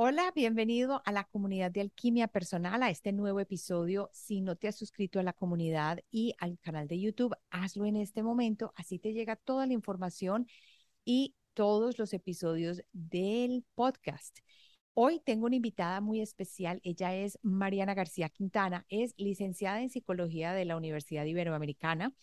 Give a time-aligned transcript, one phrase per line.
[0.00, 4.10] Hola, bienvenido a la comunidad de Alquimia Personal, a este nuevo episodio.
[4.12, 7.96] Si no te has suscrito a la comunidad y al canal de YouTube, hazlo en
[7.96, 10.46] este momento, así te llega toda la información
[11.04, 14.38] y todos los episodios del podcast.
[14.94, 16.80] Hoy tengo una invitada muy especial.
[16.84, 22.14] Ella es Mariana García Quintana, es licenciada en psicología de la Universidad Iberoamericana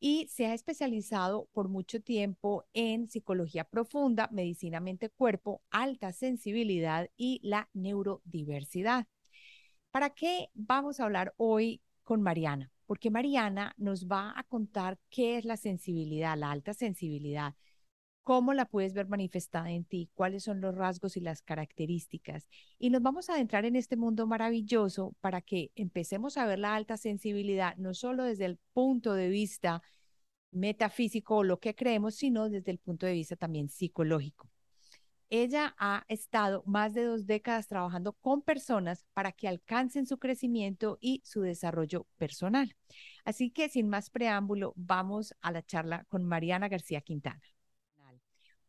[0.00, 7.40] y se ha especializado por mucho tiempo en psicología profunda, medicina mente-cuerpo, alta sensibilidad y
[7.42, 9.06] la neurodiversidad.
[9.90, 12.70] ¿Para qué vamos a hablar hoy con Mariana?
[12.86, 17.54] Porque Mariana nos va a contar qué es la sensibilidad, la alta sensibilidad,
[18.22, 22.48] cómo la puedes ver manifestada en ti, cuáles son los rasgos y las características.
[22.78, 26.74] Y nos vamos a adentrar en este mundo maravilloso para que empecemos a ver la
[26.74, 29.82] alta sensibilidad, no solo desde el punto de vista
[30.50, 34.50] metafísico o lo que creemos, sino desde el punto de vista también psicológico.
[35.30, 40.96] Ella ha estado más de dos décadas trabajando con personas para que alcancen su crecimiento
[41.02, 42.74] y su desarrollo personal.
[43.24, 47.42] Así que sin más preámbulo, vamos a la charla con Mariana García Quintana.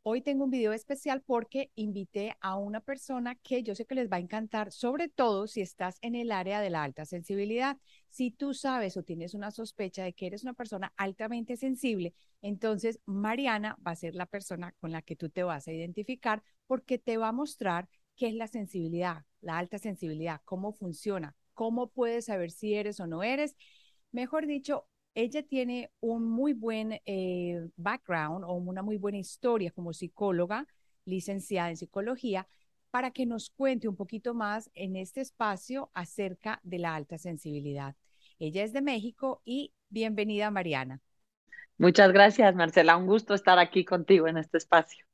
[0.04, 4.10] Hoy tengo un video especial porque invité a una persona que yo sé que les
[4.10, 7.78] va a encantar, sobre todo si estás en el área de la alta sensibilidad.
[8.10, 13.00] Si tú sabes o tienes una sospecha de que eres una persona altamente sensible, entonces
[13.06, 16.98] Mariana va a ser la persona con la que tú te vas a identificar porque
[16.98, 22.26] te va a mostrar qué es la sensibilidad, la alta sensibilidad, cómo funciona, cómo puedes
[22.26, 23.56] saber si eres o no eres.
[24.12, 29.94] Mejor dicho, ella tiene un muy buen eh, background o una muy buena historia como
[29.94, 30.68] psicóloga,
[31.06, 32.48] licenciada en psicología,
[32.92, 37.96] para que nos cuente un poquito más en este espacio acerca de la alta sensibilidad.
[38.40, 41.02] Ella es de México y bienvenida Mariana.
[41.78, 42.98] Muchas gracias, Marcela.
[42.98, 45.06] Un gusto estar aquí contigo en este espacio.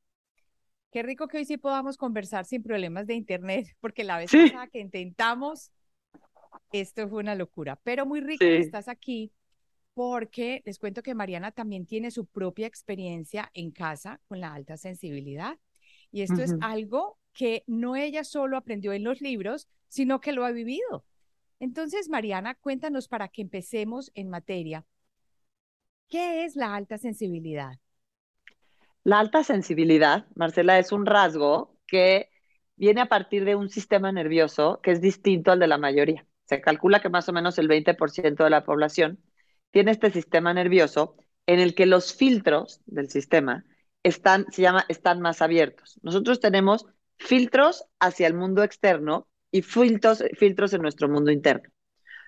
[0.91, 4.67] Qué rico que hoy sí podamos conversar sin problemas de internet, porque la vez pasada
[4.67, 5.71] que intentamos,
[6.71, 7.79] esto fue una locura.
[7.83, 9.31] Pero muy rico que estás aquí
[9.95, 14.77] porque les cuento que Mariana también tiene su propia experiencia en casa con la alta
[14.77, 15.57] sensibilidad.
[16.11, 20.45] Y esto es algo que no ella solo aprendió en los libros, sino que lo
[20.45, 21.05] ha vivido.
[21.59, 24.85] Entonces, Mariana, cuéntanos para que empecemos en materia.
[26.09, 27.79] ¿Qué es la alta sensibilidad?
[29.03, 32.29] La alta sensibilidad, Marcela, es un rasgo que
[32.75, 36.25] viene a partir de un sistema nervioso que es distinto al de la mayoría.
[36.43, 39.19] Se calcula que más o menos el 20% de la población
[39.75, 43.65] tiene este sistema nervioso en el que los filtros del sistema
[44.03, 45.99] están, se llama, están más abiertos.
[46.01, 46.85] Nosotros tenemos
[47.17, 51.67] filtros hacia el mundo externo y filtros, filtros en nuestro mundo interno.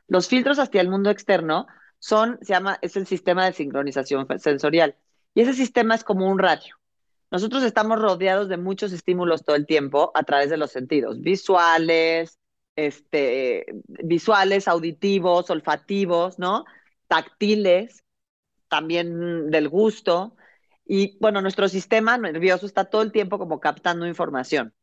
[0.09, 1.67] Los filtros hacia el mundo externo
[1.99, 4.97] son, se llama, es el sistema de sincronización sensorial.
[5.33, 6.75] Y ese sistema es como un radio.
[7.31, 12.39] Nosotros estamos rodeados de muchos estímulos todo el tiempo a través de los sentidos, visuales,
[12.75, 16.65] este, visuales, auditivos, olfativos, ¿no?
[17.07, 18.03] Táctiles,
[18.69, 20.35] también del gusto.
[20.85, 24.73] Y bueno, nuestro sistema nervioso está todo el tiempo como captando información.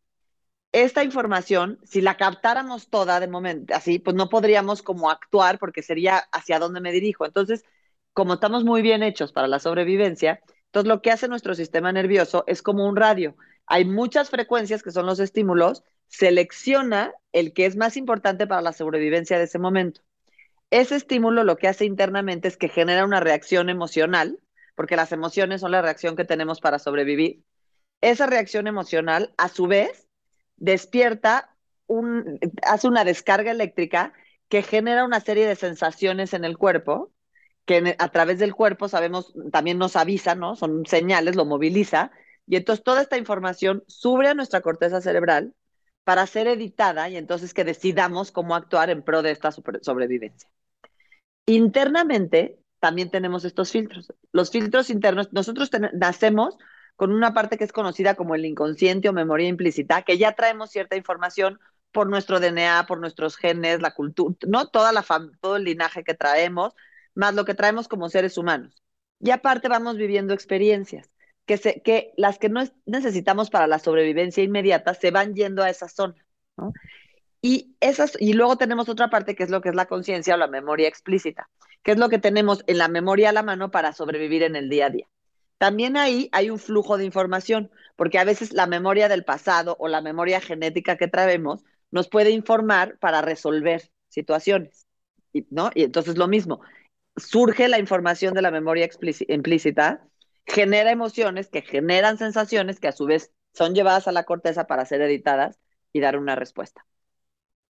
[0.73, 5.83] Esta información, si la captáramos toda de momento, así, pues no podríamos como actuar porque
[5.83, 7.25] sería hacia dónde me dirijo.
[7.27, 7.65] Entonces,
[8.13, 12.43] como estamos muy bien hechos para la sobrevivencia, entonces lo que hace nuestro sistema nervioso
[12.49, 13.37] es como un radio.
[13.67, 18.73] Hay muchas frecuencias que son los estímulos, selecciona el que es más importante para la
[18.73, 20.01] sobrevivencia de ese momento.
[20.75, 24.41] Ese estímulo lo que hace internamente es que genera una reacción emocional,
[24.75, 27.45] porque las emociones son la reacción que tenemos para sobrevivir.
[28.01, 30.09] Esa reacción emocional, a su vez,
[30.57, 31.55] despierta,
[31.87, 34.15] un, hace una descarga eléctrica
[34.49, 37.13] que genera una serie de sensaciones en el cuerpo,
[37.67, 40.57] que a través del cuerpo sabemos, también nos avisa, ¿no?
[40.57, 42.11] Son señales, lo moviliza,
[42.49, 45.55] y entonces toda esta información sube a nuestra corteza cerebral
[46.03, 50.51] para ser editada y entonces que decidamos cómo actuar en pro de esta sobrevivencia.
[51.47, 54.13] Internamente también tenemos estos filtros.
[54.33, 56.57] Los filtros internos, nosotros nacemos
[56.97, 60.71] con una parte que es conocida como el inconsciente o memoria implícita, que ya traemos
[60.71, 61.59] cierta información
[61.93, 65.05] por nuestro DNA, por nuestros genes, la cultura, no toda la
[65.41, 66.75] todo el linaje que traemos,
[67.15, 68.83] más lo que traemos como seres humanos.
[69.21, 71.11] Y aparte vamos viviendo experiencias
[71.47, 75.71] que, se, que las que no necesitamos para la sobrevivencia inmediata se van yendo a
[75.71, 76.17] esa zona.
[76.57, 76.73] ¿no?
[77.47, 80.39] Y, esas, y luego tenemos otra parte que es lo que es la conciencia o
[80.39, 81.51] la memoria explícita,
[81.83, 84.71] que es lo que tenemos en la memoria a la mano para sobrevivir en el
[84.71, 85.07] día a día.
[85.59, 89.89] También ahí hay un flujo de información, porque a veces la memoria del pasado o
[89.89, 94.87] la memoria genética que traemos nos puede informar para resolver situaciones,
[95.51, 95.71] ¿no?
[95.75, 96.63] Y entonces lo mismo,
[97.15, 98.89] surge la información de la memoria
[99.29, 100.03] implícita,
[100.47, 104.87] genera emociones que generan sensaciones que a su vez son llevadas a la corteza para
[104.87, 105.61] ser editadas
[105.93, 106.87] y dar una respuesta.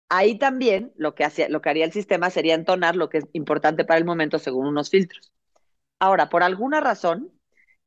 [0.09, 3.25] Ahí también lo que, hacía, lo que haría el sistema sería entonar lo que es
[3.33, 5.31] importante para el momento según unos filtros.
[5.99, 7.31] Ahora, por alguna razón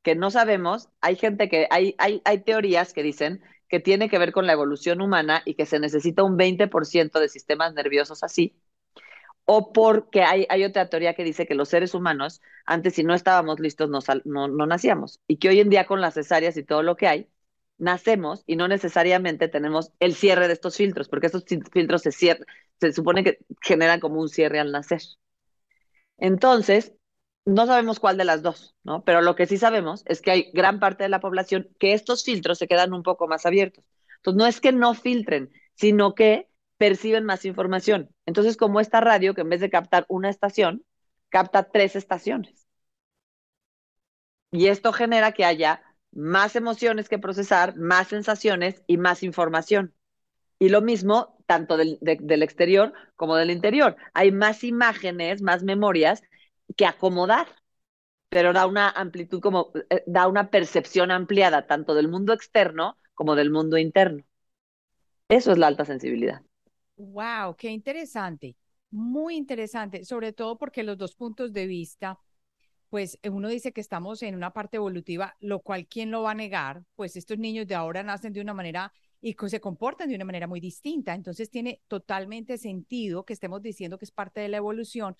[0.03, 4.31] que no sabemos, hay gente que, hay, hay, teorías que dicen que tiene que ver
[4.33, 8.55] con la evolución humana y que se necesita un 20% de sistemas nerviosos así,
[9.45, 13.13] o porque hay, hay, otra teoría que dice que los seres humanos, antes si no
[13.13, 16.63] estábamos listos, no, no, no, nacíamos, y que hoy en día con las cesáreas y
[16.63, 17.30] todo lo que hay,
[17.81, 22.45] nacemos y no necesariamente tenemos el cierre de estos filtros, porque estos filtros se, cierran,
[22.79, 25.01] se supone que generan como un cierre al nacer.
[26.17, 26.93] Entonces,
[27.45, 29.03] no sabemos cuál de las dos, ¿no?
[29.03, 32.23] Pero lo que sí sabemos es que hay gran parte de la población que estos
[32.23, 33.83] filtros se quedan un poco más abiertos.
[34.17, 36.47] Entonces, no es que no filtren, sino que
[36.77, 38.09] perciben más información.
[38.27, 40.85] Entonces, como esta radio, que en vez de captar una estación,
[41.29, 42.67] capta tres estaciones.
[44.51, 45.81] Y esto genera que haya
[46.11, 49.93] más emociones que procesar, más sensaciones y más información.
[50.59, 53.97] Y lo mismo tanto del, del exterior como del interior.
[54.13, 56.21] Hay más imágenes, más memorias
[56.77, 57.47] que acomodar,
[58.29, 63.35] pero da una amplitud como, eh, da una percepción ampliada tanto del mundo externo como
[63.35, 64.23] del mundo interno.
[65.27, 66.41] Eso es la alta sensibilidad.
[66.95, 68.55] Wow, qué interesante,
[68.91, 72.19] muy interesante, sobre todo porque los dos puntos de vista,
[72.91, 76.35] pues uno dice que estamos en una parte evolutiva, lo cual quién lo va a
[76.35, 78.91] negar, pues estos niños de ahora nacen de una manera
[79.21, 83.97] y se comportan de una manera muy distinta, entonces tiene totalmente sentido que estemos diciendo
[83.97, 85.15] que es parte de la evolución,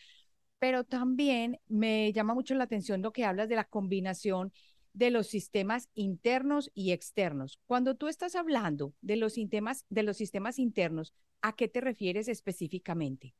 [0.59, 4.51] pero también me llama mucho la atención lo que hablas de la combinación
[4.91, 7.57] de los sistemas internos y externos.
[7.67, 12.27] Cuando tú estás hablando de los sistemas, de los sistemas internos, ¿a qué te refieres
[12.27, 13.33] específicamente?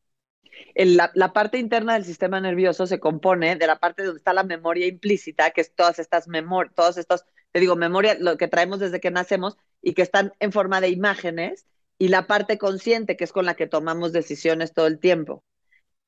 [0.76, 4.44] La, la, parte interna del sistema nervioso se compone de la parte donde está la
[4.44, 8.80] memoria implícita, que es todas estas memorias, todos estos, te digo, memoria, lo que traemos
[8.80, 11.66] desde que nacemos y que están en forma de imágenes,
[12.02, 15.44] y la parte consciente, que es con la que tomamos decisiones todo el tiempo.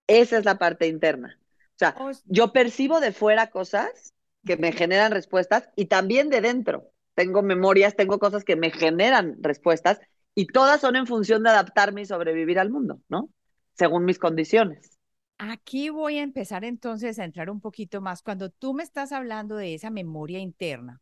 [0.08, 1.40] Esa es la parte interna.
[1.40, 1.96] O sea,
[2.26, 4.14] yo percibo de fuera cosas
[4.44, 6.90] que me generan respuestas y también de dentro.
[7.14, 10.00] Tengo memorias, tengo cosas que me generan respuestas
[10.34, 13.30] y todas son en función de adaptarme y sobrevivir al mundo, ¿no?
[13.74, 14.98] Según mis condiciones.
[15.38, 18.22] Aquí voy a empezar entonces a entrar un poquito más.
[18.22, 21.02] Cuando tú me estás hablando de esa memoria interna,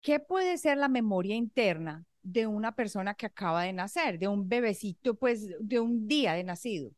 [0.00, 4.48] ¿qué puede ser la memoria interna de una persona que acaba de nacer, de un
[4.48, 6.90] bebecito, pues de un día de nacido?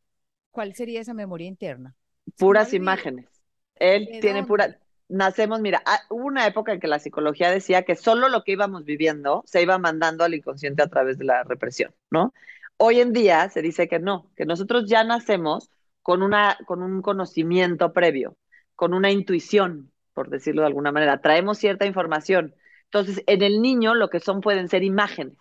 [0.57, 1.93] ¿cuál sería esa memoria interna?
[2.39, 3.27] Puras imágenes.
[3.75, 4.79] Él tiene pura.
[5.07, 8.53] Nacemos, mira, ah, hubo una época en que la psicología decía que solo lo que
[8.53, 12.33] íbamos viviendo se iba mandando al inconsciente a través de la represión, ¿no?
[12.77, 15.69] Hoy en día se dice que no, que nosotros ya nacemos
[16.03, 18.37] con, una, con un conocimiento previo,
[18.75, 21.21] con una intuición, por decirlo de alguna manera.
[21.21, 22.55] Traemos cierta información.
[22.85, 25.37] Entonces, en el niño lo que son pueden ser imágenes.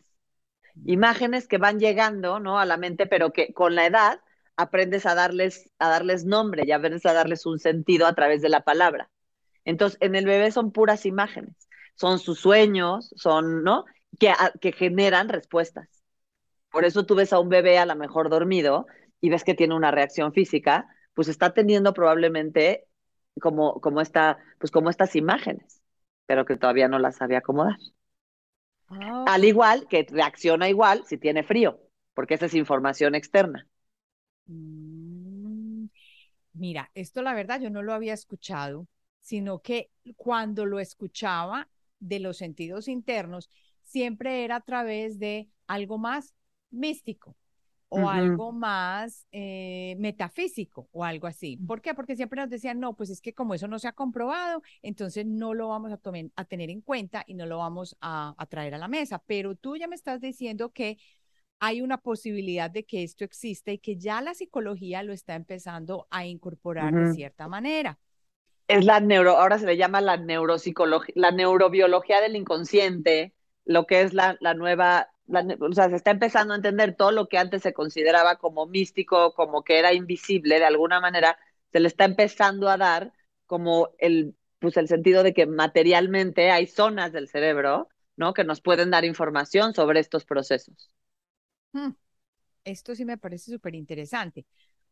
[0.84, 2.58] Imágenes que van llegando, ¿no?
[2.58, 4.20] A la mente, pero que con la edad
[4.56, 8.48] aprendes a darles, a darles nombre y aprendes a darles un sentido a través de
[8.48, 9.10] la palabra.
[9.64, 13.84] Entonces, en el bebé son puras imágenes, son sus sueños, son, ¿no?
[14.18, 15.95] Que, que generan respuestas.
[16.70, 18.86] Por eso tú ves a un bebé a lo mejor dormido
[19.20, 22.86] y ves que tiene una reacción física, pues está teniendo probablemente
[23.40, 25.82] como, como, esta, pues como estas imágenes,
[26.26, 27.76] pero que todavía no las sabe acomodar.
[28.88, 31.78] Ah, Al igual que reacciona igual si tiene frío,
[32.14, 33.66] porque esa es información externa.
[34.46, 35.86] Mm,
[36.54, 38.86] mira, esto la verdad yo no lo había escuchado,
[39.20, 41.68] sino que cuando lo escuchaba
[42.00, 43.50] de los sentidos internos,
[43.82, 46.34] siempre era a través de algo más
[46.76, 47.36] místico
[47.88, 51.58] o algo más eh, metafísico o algo así.
[51.66, 51.94] ¿Por qué?
[51.94, 55.24] Porque siempre nos decían, no, pues es que como eso no se ha comprobado, entonces
[55.26, 56.00] no lo vamos a,
[56.36, 59.22] a tener en cuenta y no lo vamos a, a traer a la mesa.
[59.26, 60.98] Pero tú ya me estás diciendo que
[61.60, 66.06] hay una posibilidad de que esto existe y que ya la psicología lo está empezando
[66.10, 67.98] a incorporar de cierta manera.
[68.68, 73.32] Es la neuro, ahora se le llama la neuropsicología, la neurobiología del inconsciente,
[73.64, 77.28] lo que es la, la nueva, o sea, se está empezando a entender todo lo
[77.28, 81.38] que antes se consideraba como místico, como que era invisible, de alguna manera,
[81.72, 83.12] se le está empezando a dar
[83.46, 88.34] como el, pues el sentido de que materialmente hay zonas del cerebro, ¿no?
[88.34, 90.90] Que nos pueden dar información sobre estos procesos.
[91.72, 91.90] Mm,
[92.64, 94.46] esto sí me parece súper interesante,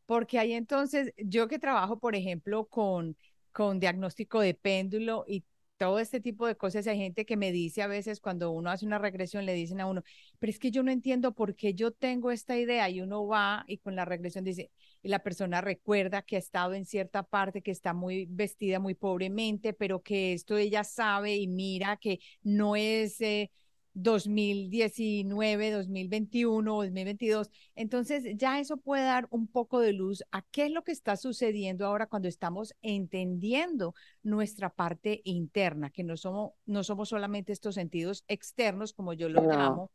[0.07, 3.17] porque hay entonces, yo que trabajo, por ejemplo, con,
[3.53, 5.45] con diagnóstico de péndulo y
[5.77, 8.87] todo este tipo de cosas, hay gente que me dice a veces cuando uno hace
[8.87, 10.03] una regresión, le dicen a uno,
[10.39, 13.65] pero es que yo no entiendo por qué yo tengo esta idea y uno va
[13.67, 14.71] y con la regresión dice,
[15.03, 18.95] y la persona recuerda que ha estado en cierta parte, que está muy vestida muy
[18.95, 23.21] pobremente, pero que esto ella sabe y mira que no es...
[23.21, 23.51] Eh,
[23.95, 27.51] 2019, 2021, 2022.
[27.77, 31.17] Entonces, ya eso puede dar un poco de luz a qué es lo que está
[31.17, 37.77] sucediendo ahora cuando estamos entendiendo nuestra parte interna, que no somos, no somos solamente estos
[37.77, 39.91] sentidos externos, como yo lo llamo.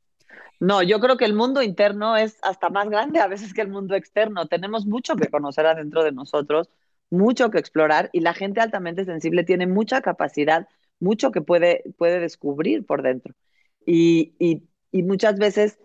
[0.59, 3.69] No, yo creo que el mundo interno es hasta más grande a veces que el
[3.69, 4.47] mundo externo.
[4.47, 6.69] Tenemos mucho que conocer adentro de nosotros,
[7.09, 10.67] mucho que explorar y la gente altamente sensible tiene mucha capacidad,
[10.99, 13.33] mucho que puede, puede descubrir por dentro.
[13.85, 15.79] Y, muchas veces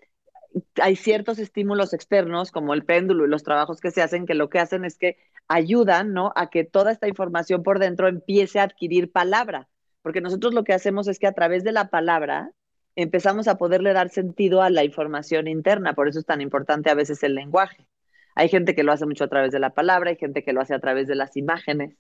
[0.81, 4.49] hay ciertos estímulos externos, como el péndulo y los trabajos que se hacen, que lo
[4.49, 6.33] que hacen es que ayudan, ¿no?
[6.37, 9.69] A que toda esta información por dentro empiece a adquirir palabra.
[10.03, 12.53] Porque nosotros lo que hacemos es que a través de la palabra
[12.97, 15.95] empezamos a poderle dar sentido a la información interna.
[15.95, 17.89] Por eso es tan importante a veces el lenguaje.
[18.35, 20.61] Hay gente que lo hace mucho a través de la palabra, hay gente que lo
[20.61, 21.97] hace a través de las imágenes,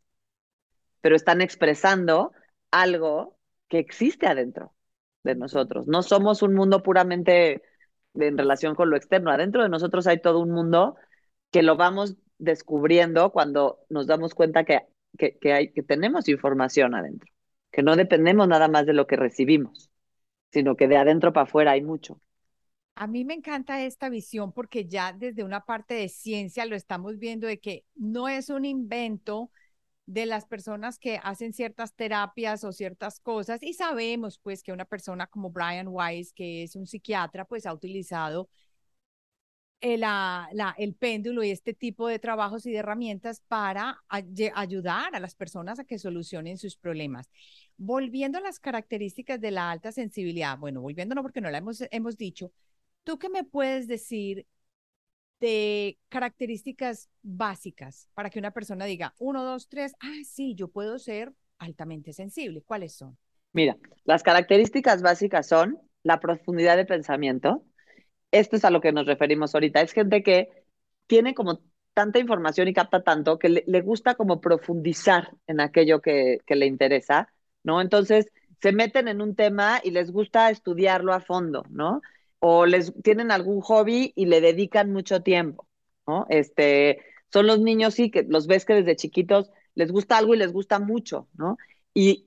[1.01, 2.33] pero están expresando
[2.71, 4.74] algo que existe adentro
[5.25, 5.89] de nosotros.
[5.89, 7.63] No somos un mundo puramente
[8.15, 9.31] en relación con lo externo.
[9.31, 10.97] Adentro de nosotros hay todo un mundo
[11.51, 14.83] que lo vamos descubriendo cuando nos damos cuenta que,
[15.19, 17.31] que, hay, que tenemos información adentro,
[17.71, 19.91] que no dependemos nada más de lo que recibimos,
[20.53, 22.21] sino que de adentro para afuera hay mucho.
[22.97, 27.19] A mí me encanta esta visión porque ya desde una parte de ciencia lo estamos
[27.19, 29.51] viendo de que no es un invento,
[30.07, 34.85] de las personas que hacen ciertas terapias o ciertas cosas y sabemos pues que una
[34.85, 38.49] persona como Brian Weiss, que es un psiquiatra, pues ha utilizado
[39.81, 45.21] el, la, el péndulo y este tipo de trabajos y de herramientas para ayudar a
[45.21, 47.29] las personas a que solucionen sus problemas.
[47.77, 51.83] Volviendo a las características de la alta sensibilidad, bueno, volviendo no porque no la hemos,
[51.91, 52.51] hemos dicho,
[53.05, 54.47] ¿tú qué me puedes decir
[55.45, 60.99] de características básicas para que una persona diga, uno, dos, tres, ah, sí, yo puedo
[60.99, 62.63] ser altamente sensible.
[62.63, 63.19] ¿Cuáles son?
[63.53, 67.63] Mira, las características básicas son la profundidad de pensamiento.
[68.31, 69.83] Esto es a lo que nos referimos ahorita.
[69.83, 70.49] Es gente que
[71.07, 71.61] tiene como
[71.93, 76.65] tanta información y capta tanto que le, gusta como profundizar en aquello que, que le
[76.65, 77.29] interesa,
[77.63, 77.83] ¿no?
[77.83, 78.33] Entonces,
[78.63, 82.01] se meten en un tema y les gusta estudiarlo a fondo, ¿no?
[82.47, 85.67] O les tienen algún hobby y le dedican mucho tiempo,
[86.07, 86.27] ¿no?
[86.29, 87.01] Este,
[87.33, 90.53] son los niños, sí, que los ves que desde chiquitos les gusta algo y les
[90.53, 91.57] gusta mucho, ¿no?
[91.95, 92.27] Y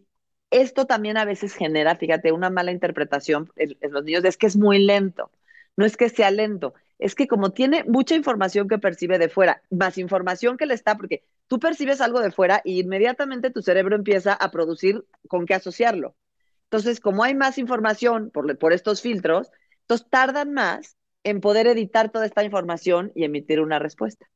[0.50, 4.58] esto también a veces genera, fíjate, una mala interpretación en, los niños, es que es
[4.58, 5.30] muy lento.
[5.76, 9.62] No es que sea lento, es que como tiene mucha información que percibe de fuera,
[9.70, 13.96] más información que le está, porque tú percibes algo de fuera y inmediatamente tu cerebro
[13.96, 16.16] empieza a producir con qué asociarlo.
[16.64, 19.52] Entonces, como hay más información por, por estos filtros,
[19.88, 24.28] entonces tardan más en poder editar toda esta información y emitir una respuesta.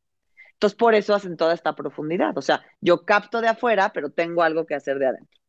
[0.53, 2.37] Entonces por eso hacen toda esta profundidad.
[2.37, 5.41] O sea, yo capto de afuera, pero tengo algo que hacer de adentro.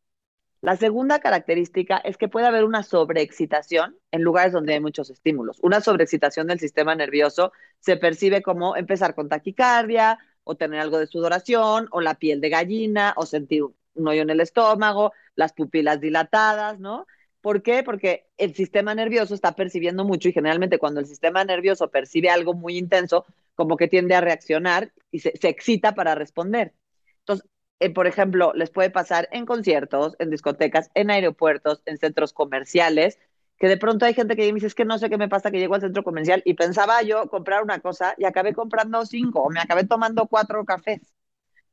[0.59, 5.57] La segunda característica es que puede haber una sobreexcitación en lugares donde hay muchos estímulos.
[5.61, 11.07] Una sobreexcitación del sistema nervioso se percibe como empezar con taquicardia o tener algo de
[11.07, 16.01] sudoración o la piel de gallina o sentir un hoyo en el estómago, las pupilas
[16.01, 17.07] dilatadas, ¿no?
[17.43, 17.83] ¿Por qué?
[17.83, 22.53] Porque el sistema nervioso está percibiendo mucho y generalmente cuando el sistema nervioso percibe algo
[22.53, 26.73] muy intenso, como que tiende a reaccionar y se, excita para responder.
[27.19, 27.45] Entonces,
[27.81, 33.19] eh, por ejemplo, les puede pasar en conciertos, en discotecas, en aeropuertos, en centros comerciales,
[33.59, 35.59] que de pronto hay gente que dice, es que no sé qué me pasa, que
[35.59, 39.49] llego al centro comercial y pensaba yo comprar una cosa y acabé comprando cinco o
[39.49, 41.01] me acabé tomando cuatro cafés.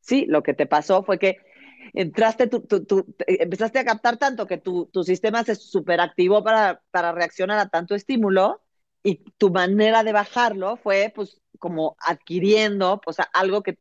[0.00, 1.36] Sí, lo que te pasó fue que
[1.92, 2.64] entraste, tu,
[3.26, 7.94] empezaste a captar tanto que tu, tu sistema se superactivó para, para reaccionar a tanto
[7.94, 8.62] estímulo
[9.02, 13.78] y tu manera de bajarlo fue pues como adquiriendo pues algo que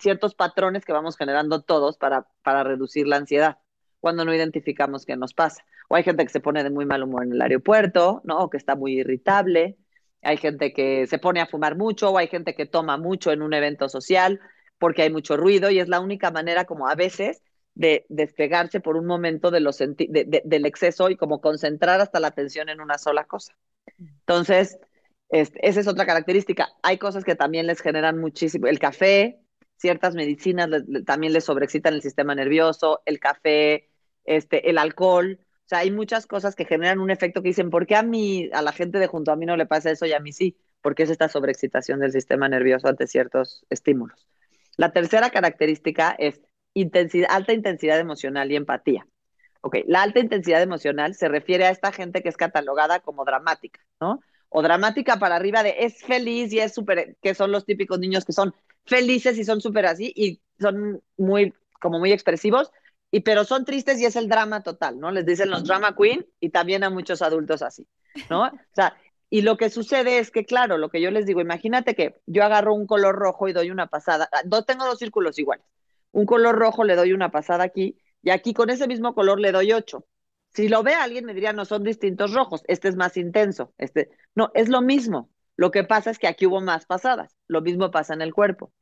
[0.00, 3.58] ciertos patrones que vamos generando todos para, para reducir la ansiedad
[4.00, 5.64] cuando no identificamos qué nos pasa.
[5.88, 8.38] O hay gente que se pone de muy mal humor en el aeropuerto, ¿no?
[8.38, 9.76] O que está muy irritable.
[10.22, 13.42] Hay gente que se pone a fumar mucho o hay gente que toma mucho en
[13.42, 14.40] un evento social
[14.78, 17.42] porque hay mucho ruido y es la única manera como a veces
[17.74, 22.68] de despegarse por un momento de los del exceso y como concentrar hasta la atención
[22.68, 23.56] en una sola cosa.
[23.98, 24.78] Entonces,
[25.30, 26.70] esa es otra característica.
[26.82, 28.66] Hay cosas que también les generan muchísimo.
[28.66, 29.40] El café,
[29.76, 30.68] ciertas medicinas
[31.06, 33.88] también les sobreexcitan el sistema nervioso, el café,
[34.24, 35.38] este, el alcohol.
[35.40, 38.48] O sea, hay muchas cosas que generan un efecto que dicen, ¿por qué a mí,
[38.52, 40.56] a la gente de junto a mí no le pasa eso y a mí sí?
[40.80, 44.26] Porque es esta sobreexcitación del sistema nervioso ante ciertos estímulos.
[44.78, 46.40] La tercera característica es
[46.72, 49.06] intensidad, alta intensidad emocional y empatía.
[49.60, 53.80] Ok, la alta intensidad emocional se refiere a esta gente que es catalogada como dramática,
[54.00, 54.20] ¿no?
[54.48, 58.24] O dramática para arriba de es feliz y es súper, que son los típicos niños
[58.24, 58.54] que son
[58.86, 62.70] felices y son súper así y son muy, como muy expresivos,
[63.10, 65.10] y pero son tristes y es el drama total, ¿no?
[65.10, 67.86] Les dicen los drama queen y también a muchos adultos así,
[68.30, 68.44] ¿no?
[68.44, 68.96] O sea,
[69.30, 72.44] y lo que sucede es que, claro, lo que yo les digo, imagínate que yo
[72.44, 75.66] agarro un color rojo y doy una pasada, dos, tengo dos círculos iguales,
[76.12, 79.52] un color rojo le doy una pasada aquí y aquí con ese mismo color le
[79.52, 80.06] doy ocho.
[80.54, 84.10] Si lo ve alguien me diría, no son distintos rojos, este es más intenso, este,
[84.34, 85.30] no, es lo mismo.
[85.56, 88.72] Lo que pasa es que aquí hubo más pasadas, lo mismo pasa en el cuerpo.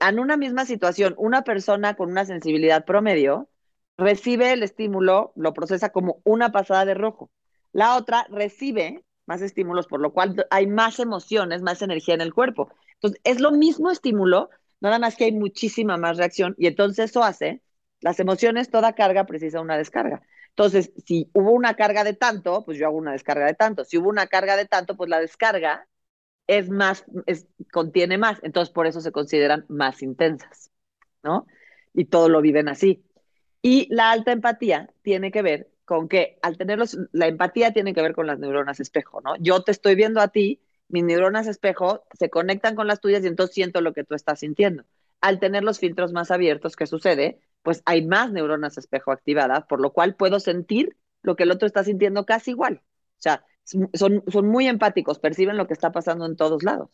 [0.00, 3.48] En una misma situación, una persona con una sensibilidad promedio
[3.96, 7.30] recibe el estímulo, lo procesa como una pasada de rojo.
[7.72, 12.34] La otra recibe más estímulos, por lo cual hay más emociones, más energía en el
[12.34, 12.70] cuerpo.
[12.94, 14.50] Entonces, es lo mismo estímulo,
[14.80, 17.62] nada más que hay muchísima más reacción y entonces eso hace,
[18.00, 20.22] las emociones, toda carga precisa una descarga.
[20.50, 23.84] Entonces, si hubo una carga de tanto, pues yo hago una descarga de tanto.
[23.84, 25.88] Si hubo una carga de tanto, pues la descarga
[26.46, 28.38] es más, es, contiene más.
[28.42, 30.70] Entonces, por eso se consideran más intensas,
[31.22, 31.46] ¿no?
[31.92, 33.04] Y todo lo viven así.
[33.62, 38.02] Y la alta empatía tiene que ver con que al tenerlos, la empatía tiene que
[38.02, 39.36] ver con las neuronas espejo, ¿no?
[39.36, 43.26] Yo te estoy viendo a ti, mis neuronas espejo se conectan con las tuyas y
[43.26, 44.84] entonces siento lo que tú estás sintiendo.
[45.20, 47.40] Al tener los filtros más abiertos, ¿qué sucede?
[47.62, 51.66] Pues hay más neuronas espejo activadas, por lo cual puedo sentir lo que el otro
[51.66, 52.82] está sintiendo casi igual.
[53.18, 56.90] O sea, son, son muy empáticos, perciben lo que está pasando en todos lados.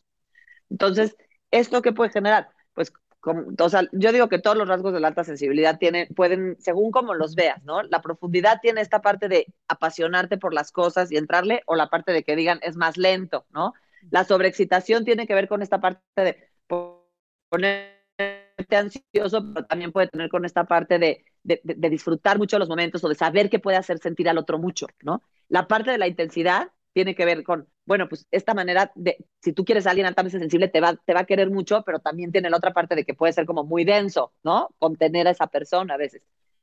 [0.71, 1.17] Entonces,
[1.51, 2.51] ¿esto qué puede generar?
[2.75, 6.57] Pues o sea, yo digo que todos los rasgos de la alta sensibilidad tienen, pueden,
[6.59, 7.83] según como los veas, ¿no?
[7.83, 12.13] La profundidad tiene esta parte de apasionarte por las cosas y entrarle, o la parte
[12.13, 13.75] de que digan es más lento, ¿no?
[14.11, 16.49] La sobreexcitación tiene que ver con esta parte de
[17.49, 22.69] ponerte ansioso, pero también puede tener con esta parte de, de, de disfrutar mucho los
[22.69, 25.23] momentos o de saber que puede hacer sentir al otro mucho, ¿no?
[25.49, 29.53] La parte de la intensidad tiene que ver con, bueno, pues esta manera de, si
[29.53, 32.31] tú quieres a alguien altamente sensible, te va, te va a querer mucho, pero también
[32.31, 34.69] tiene la otra parte de que puede ser como muy denso, ¿no?
[34.79, 36.23] Contener a esa persona a veces.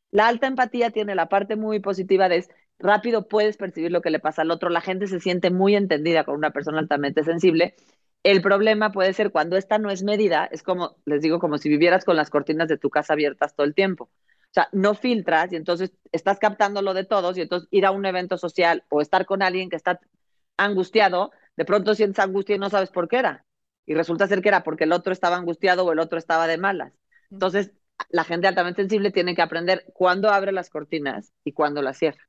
[0.09, 4.09] La alta empatía tiene la parte muy positiva de es rápido puedes percibir lo que
[4.09, 7.75] le pasa al otro, la gente se siente muy entendida con una persona altamente sensible.
[8.23, 11.67] El problema puede ser cuando esta no es medida, es como, les digo, como si
[11.67, 14.05] vivieras con las cortinas de tu casa abiertas todo el tiempo.
[14.05, 17.91] O sea, no filtras y entonces estás captando lo de todos y entonces ir a
[17.91, 19.99] un evento social o estar con alguien que está
[20.57, 23.45] angustiado, de pronto sientes angustia y no sabes por qué era.
[23.85, 26.57] Y resulta ser que era porque el otro estaba angustiado o el otro estaba de
[26.57, 26.93] malas.
[27.31, 27.71] Entonces,
[28.09, 32.21] la gente altamente sensible tiene que aprender cuándo abre las cortinas y cuándo las cierra,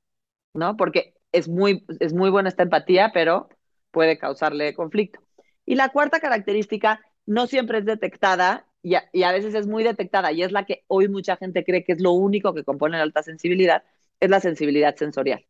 [0.55, 0.77] ¿no?
[0.77, 3.49] Porque es muy, es muy buena esta empatía, pero
[3.91, 5.21] puede causarle conflicto.
[5.67, 9.85] Y la cuarta característica no siempre es detectada y a, y a, veces es muy
[9.85, 12.97] detectada y es la que hoy mucha gente cree que es lo único que compone
[12.97, 13.83] la alta sensibilidad,
[14.21, 15.45] es la sensibilidad sensorial.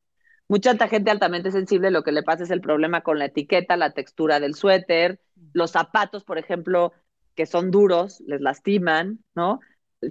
[0.49, 3.93] Mucha gente altamente sensible lo que le pasa es el problema con la etiqueta, la
[3.93, 5.21] textura del suéter,
[5.53, 6.93] los zapatos, por ejemplo,
[7.35, 9.61] que son duros, les lastiman, ¿no?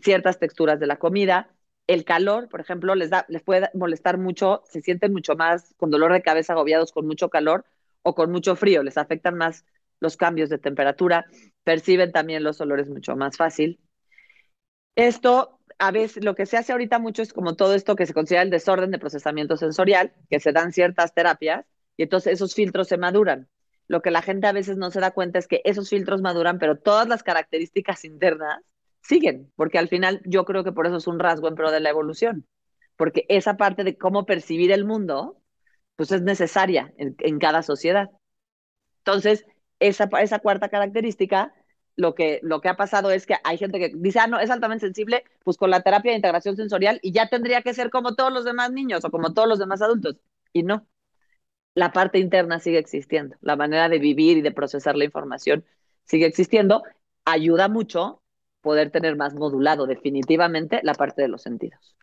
[0.02, 1.50] Ciertas texturas de la comida.
[1.88, 5.89] El calor, por ejemplo, les, da, les puede molestar mucho, se sienten mucho más con
[5.89, 7.65] dolor de cabeza, agobiados con mucho calor
[8.04, 9.65] o con mucho frío, les afectan más
[10.00, 11.26] los cambios de temperatura,
[11.63, 13.80] perciben también los olores mucho más fácil.
[14.95, 18.13] Esto a veces lo que se hace ahorita mucho es como todo esto que se
[18.13, 22.87] considera el desorden de procesamiento sensorial, que se dan ciertas terapias y entonces esos filtros
[22.87, 23.47] se maduran.
[23.87, 26.59] Lo que la gente a veces no se da cuenta es que esos filtros maduran,
[26.59, 28.61] pero todas las características internas
[29.01, 31.79] siguen, porque al final yo creo que por eso es un rasgo en pro de
[31.79, 32.47] la evolución,
[32.97, 35.41] porque esa parte de cómo percibir el mundo,
[35.95, 38.09] pues es necesaria en, en cada sociedad.
[38.99, 39.45] Entonces,
[39.79, 41.53] esa, esa cuarta característica
[41.97, 44.49] lo que, lo que ha pasado es que hay gente que dice, ah, no, es
[44.51, 48.15] altamente sensible, pues con la terapia de integración sensorial y ya tendría que ser como
[48.15, 50.17] todos los demás niños o como todos los demás adultos.
[50.53, 50.88] Y no,
[51.73, 55.65] la parte interna sigue existiendo, la manera de vivir y de procesar la información
[56.05, 56.83] sigue existiendo.
[57.25, 58.21] Ayuda mucho
[58.62, 61.95] poder tener más modulado definitivamente la parte de los sentidos.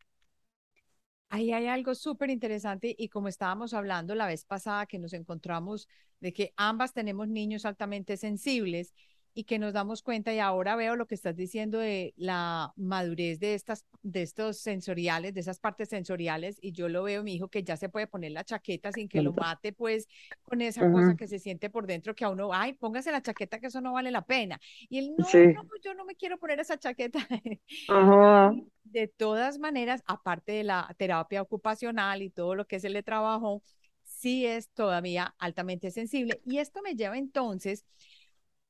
[1.29, 5.89] Ahí hay algo súper interesante y como estábamos hablando la vez pasada que nos encontramos
[6.21, 8.95] de que ambas tenemos niños altamente sensibles
[9.35, 13.41] y que nos damos cuenta y ahora veo lo que estás diciendo de la madurez
[13.41, 17.49] de estas de estos sensoriales, de esas partes sensoriales y yo lo veo mi hijo
[17.49, 20.09] que ya se puede poner la chaqueta sin que lo mate pues
[20.43, 23.59] con esa cosa que se siente por dentro que a uno, ay, póngase la chaqueta
[23.59, 24.61] que eso no vale la pena.
[24.89, 27.19] Y él no, no yo no me quiero poner esa chaqueta.
[28.85, 33.03] De todas maneras, aparte de la terapia ocupacional y todo lo que es el de
[33.03, 33.63] trabajo,
[34.03, 36.41] sí es todavía altamente sensible.
[36.45, 37.85] Y esto me lleva entonces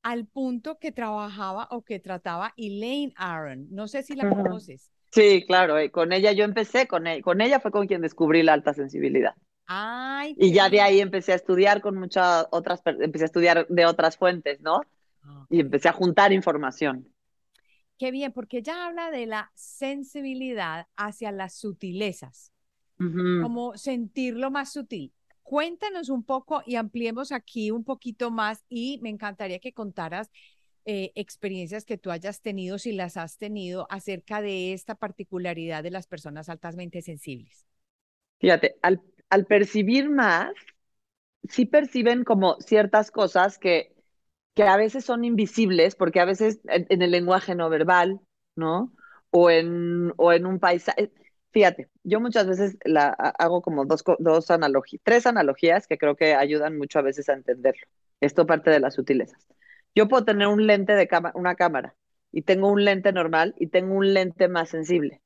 [0.04, 3.66] al punto que trabajaba o que trataba Elaine Aaron.
[3.70, 4.92] No sé si la conoces.
[5.10, 8.42] Sí, claro, eh, con ella yo empecé, con ella, con ella fue con quien descubrí
[8.42, 9.34] la alta sensibilidad.
[9.66, 13.86] Ay, y ya de ahí empecé a estudiar con muchas otras, empecé a estudiar de
[13.86, 14.82] otras fuentes, ¿no?
[15.48, 17.08] Y empecé a juntar información.
[17.98, 22.52] Qué bien, porque ella habla de la sensibilidad hacia las sutilezas,
[23.40, 25.14] como sentirlo más sutil.
[25.44, 30.30] Cuéntanos un poco y ampliemos aquí un poquito más y me encantaría que contaras
[30.86, 35.90] eh, experiencias que tú hayas tenido, si las has tenido, acerca de esta particularidad de
[35.90, 37.66] las personas altamente sensibles.
[38.38, 40.52] Fíjate, al, percibir más,
[41.48, 43.94] sí perciben como ciertas cosas que,
[44.54, 48.20] que a veces son invisibles, porque a veces en, el lenguaje no verbal,
[48.56, 48.94] ¿no?
[49.30, 51.12] O en, o en un paisaje.
[51.54, 56.34] Fíjate, yo muchas veces la, hago como dos, dos analogías, tres analogías que creo que
[56.34, 57.86] ayudan mucho a veces a entenderlo.
[58.20, 59.46] Esto parte de las sutilezas.
[59.94, 61.94] Yo puedo tener un lente de una cámara,
[62.32, 65.22] y tengo un lente normal y tengo un lente más sensible.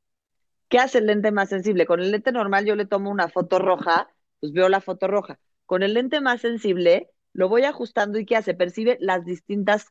[0.69, 1.87] ¿Qué hace el lente más sensible?
[1.87, 4.11] Con el lente normal yo le tomo una foto roja,
[4.41, 5.39] pues veo la foto roja.
[5.65, 8.53] Con el lente más sensible lo voy ajustando y ¿qué hace?
[8.53, 9.87] Percibe las distintas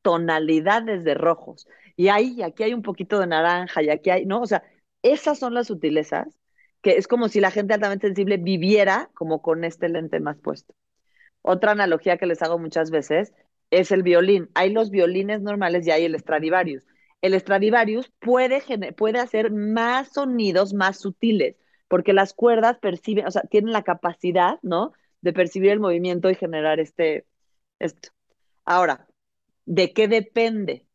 [0.00, 1.68] tonalidades de rojos.
[1.94, 4.40] Y ahí, aquí hay un poquito de naranja, y aquí hay, ¿no?
[4.40, 4.62] O sea,
[5.12, 6.38] esas son las sutilezas,
[6.82, 10.74] que es como si la gente altamente sensible viviera como con este lente más puesto.
[11.42, 13.32] Otra analogía que les hago muchas veces
[13.70, 14.50] es el violín.
[14.54, 16.84] Hay los violines normales y hay el Stradivarius.
[17.20, 18.62] El Stradivarius puede,
[18.96, 21.56] puede hacer más sonidos más sutiles,
[21.88, 24.92] porque las cuerdas perciben, o sea, tienen la capacidad, ¿no?
[25.20, 27.26] De percibir el movimiento y generar este,
[27.78, 28.10] esto.
[28.64, 29.08] Ahora,
[29.66, 30.86] ¿de qué depende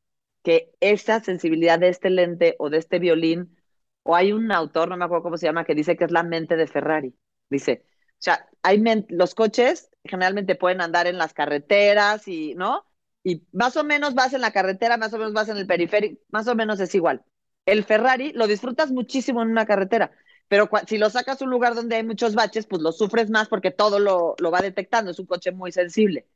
[0.44, 3.56] que esa sensibilidad de este lente o de este violín,
[4.04, 6.24] o hay un autor, no me acuerdo cómo se llama, que dice que es la
[6.24, 7.16] mente de Ferrari?
[7.50, 12.86] Dice, o sea, hay los coches generalmente pueden andar en las carreteras y, ¿no?
[13.24, 16.22] Y más o menos vas en la carretera, más o menos vas en el periférico,
[16.30, 17.24] más o menos es igual.
[17.66, 20.12] El Ferrari lo disfrutas muchísimo en una carretera,
[20.50, 23.48] pero si lo sacas a un lugar donde hay muchos baches, pues lo sufres más
[23.48, 26.28] porque todo lo, lo va detectando, es un coche muy sensible.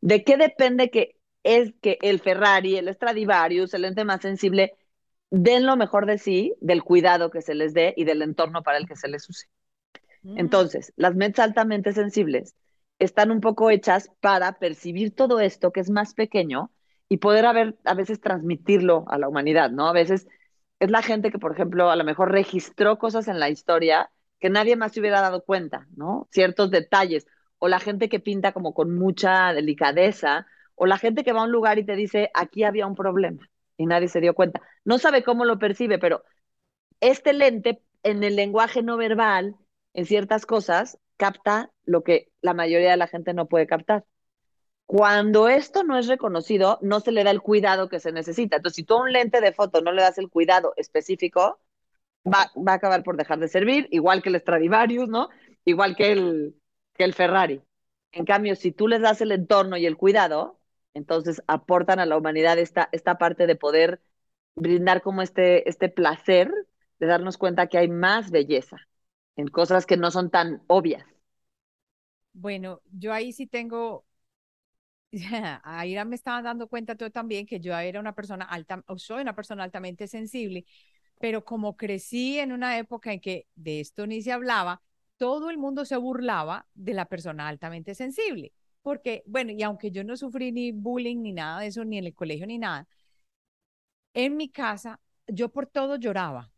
[0.00, 4.74] ¿De qué depende que es que el Ferrari, el Stradivarius, el ente más sensible,
[5.32, 8.76] den lo mejor de sí, del cuidado que se les dé y del entorno para
[8.76, 9.46] el que se les use?
[10.22, 10.38] Mm.
[10.38, 12.54] Entonces, las mentes altamente sensibles
[12.98, 16.70] están un poco hechas para percibir todo esto que es más pequeño
[17.08, 19.88] y poder a veces transmitirlo a la humanidad, ¿no?
[19.88, 20.28] A veces
[20.80, 24.50] es la gente que, por ejemplo, a lo mejor registró cosas en la historia que
[24.50, 26.28] nadie más se hubiera dado cuenta, ¿no?
[26.30, 27.26] Ciertos detalles,
[27.58, 31.44] o la gente que pinta como con mucha delicadeza, o la gente que va a
[31.44, 34.60] un lugar y te dice, aquí había un problema y nadie se dio cuenta.
[34.84, 36.24] No sabe cómo lo percibe, pero
[37.00, 39.56] este lente en el lenguaje no verbal,
[39.94, 44.04] en ciertas cosas, capta lo que la mayoría de la gente no puede captar.
[44.86, 48.56] Cuando esto no es reconocido, no se le da el cuidado que se necesita.
[48.56, 51.60] Entonces, si tú a un lente de foto no le das el cuidado específico,
[52.26, 55.28] va, va a acabar por dejar de servir, igual que el Stradivarius, ¿no?
[55.64, 56.54] Igual que el,
[56.94, 57.62] que el Ferrari.
[58.12, 60.60] En cambio, si tú les das el entorno y el cuidado,
[60.94, 64.00] entonces aportan a la humanidad esta, esta parte de poder
[64.54, 66.52] brindar como este, este placer
[66.98, 68.76] de darnos cuenta que hay más belleza
[69.36, 71.04] en cosas que no son tan obvias.
[72.34, 74.06] Bueno, yo ahí sí tengo,
[75.64, 79.34] ahí me estaba dando cuenta también que yo era una persona alta, o soy una
[79.34, 80.64] persona altamente sensible,
[81.20, 84.82] pero como crecí en una época en que de esto ni se hablaba,
[85.18, 88.52] todo el mundo se burlaba de la persona altamente sensible.
[88.82, 92.06] Porque, bueno, y aunque yo no sufrí ni bullying ni nada de eso, ni en
[92.06, 92.86] el colegio ni nada,
[94.14, 96.52] en mi casa yo por todo lloraba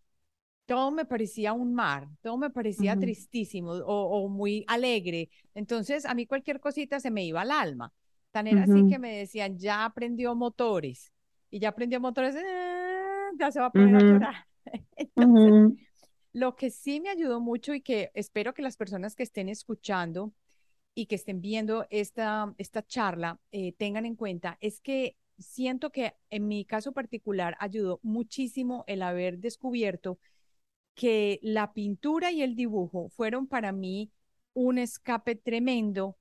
[0.66, 5.28] todo me parecía un mar, todo me parecía tristísimo o, muy alegre.
[5.54, 7.92] Entonces, a mí cualquier cosita se me iba al alma.
[8.30, 11.12] Tan era así que me decían, ya aprendió motores.
[11.50, 14.34] Y ya aprendió motores, ah, ya se va a poner a llorar.
[14.96, 15.86] Entonces,
[16.32, 20.32] lo que sí me ayudó mucho y que espero que las personas que estén escuchando
[20.94, 26.14] y que estén viendo esta, esta charla eh, tengan en cuenta es que siento que
[26.30, 30.18] en mi caso particular ayudó muchísimo el haber descubierto
[30.94, 34.12] que la pintura y el dibujo fueron para mí
[34.52, 36.16] un escape tremendo,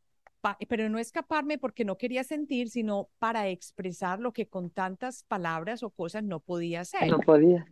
[0.68, 5.84] pero no escaparme porque no quería sentir, sino para expresar lo que con tantas palabras
[5.84, 7.08] o cosas no podía hacer.
[7.08, 7.66] No podía.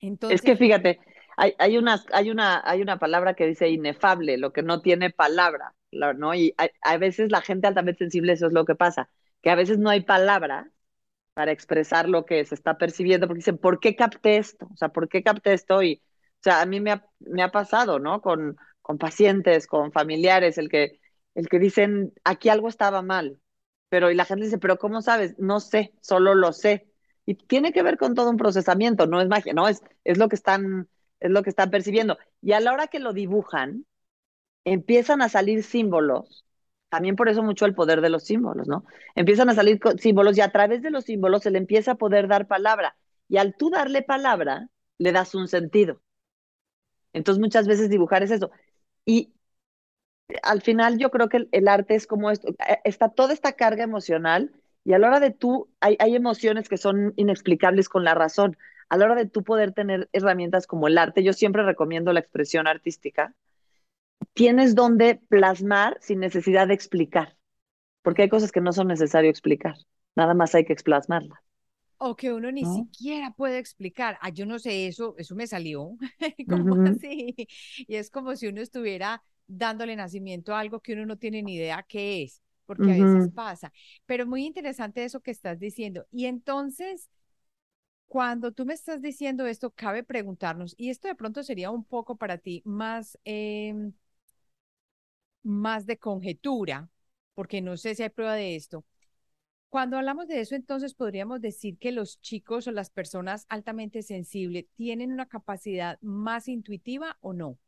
[0.00, 1.00] Entonces, es que fíjate,
[1.36, 5.10] hay, hay, una, hay, una, hay una palabra que dice inefable, lo que no tiene
[5.10, 6.34] palabra, ¿no?
[6.34, 9.10] Y a, veces la gente altamente sensible, eso es lo que pasa,
[9.42, 10.70] que a veces no hay palabra
[11.34, 14.68] para expresar lo que se está percibiendo, porque dicen, ¿por qué capté esto?
[14.72, 15.82] O sea, ¿por qué capté esto?
[15.82, 16.02] Y,
[16.40, 18.20] o sea, a mí me ha, me ha pasado, ¿no?
[18.22, 21.00] Con, con pacientes, con familiares, el que,
[21.34, 23.40] el que dicen, aquí algo estaba mal,
[23.88, 25.38] pero y la gente dice, pero ¿cómo sabes?
[25.38, 26.88] No sé, solo lo sé.
[27.26, 30.28] Y tiene que ver con todo un procesamiento, no es magia, no, es, es lo
[30.28, 30.88] que están,
[31.20, 32.18] es lo que están percibiendo.
[32.40, 33.84] Y a la hora que lo dibujan,
[34.72, 36.44] empiezan a salir símbolos
[36.88, 38.84] También por eso mucho el poder de los símbolos, ¿no?
[39.14, 42.28] Empiezan a salir símbolos y a través de los símbolos se le empieza a poder
[42.28, 42.96] dar palabra.
[43.28, 46.00] Y al tú darle palabra, le das un sentido.
[47.12, 48.50] Entonces muchas veces dibujar es eso.
[49.04, 49.34] Y
[50.42, 53.84] al final yo creo que el, arte es como esto, eh, está toda esta carga
[53.84, 54.52] emocional
[54.84, 58.56] y a la hora de tú, hay, hay emociones que son inexplicables con la razón.
[58.88, 62.20] A la hora de tú poder tener herramientas como el arte, yo siempre recomiendo la
[62.20, 63.34] expresión artística,
[64.34, 67.36] tienes donde plasmar sin necesidad de explicar,
[68.02, 69.76] porque hay cosas que no son necesario explicar,
[70.16, 71.40] nada más hay que plasmarlas.
[72.00, 74.18] O que uno ni siquiera puede explicar.
[74.20, 75.96] Ah, yo no sé eso, eso me salió.
[76.48, 77.34] como así?
[77.88, 81.56] Y es como si uno estuviera dándole nacimiento a algo que uno no tiene ni
[81.56, 83.72] idea qué es, porque a veces pasa.
[84.06, 86.06] Pero muy interesante eso que estás diciendo.
[86.12, 87.10] Y entonces,
[88.06, 92.16] cuando tú me estás diciendo esto, cabe preguntarnos, y esto de pronto sería un poco
[92.16, 93.92] para ti más, em,
[95.48, 96.88] más de conjetura,
[97.34, 98.84] porque no sé si hay prueba de esto.
[99.68, 104.66] Cuando hablamos de eso, entonces podríamos decir que los chicos o las personas altamente sensibles
[104.76, 107.58] tienen una capacidad más intuitiva o no.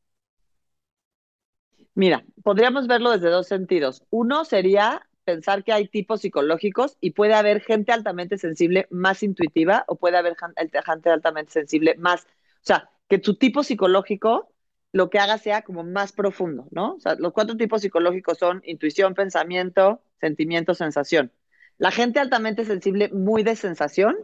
[1.95, 4.03] Mira, podríamos verlo desde dos sentidos.
[4.11, 9.85] Uno sería pensar que hay tipos psicológicos y puede haber gente altamente sensible más intuitiva
[9.87, 14.50] o puede haber gente altamente sensible más, o sea, que tu tipo psicológico
[14.93, 16.95] lo que haga sea como más profundo, ¿no?
[16.95, 21.33] O sea, los cuatro tipos psicológicos son intuición, pensamiento, sentimiento, sensación.
[21.79, 24.17] La gente altamente sensible, muy de sensación,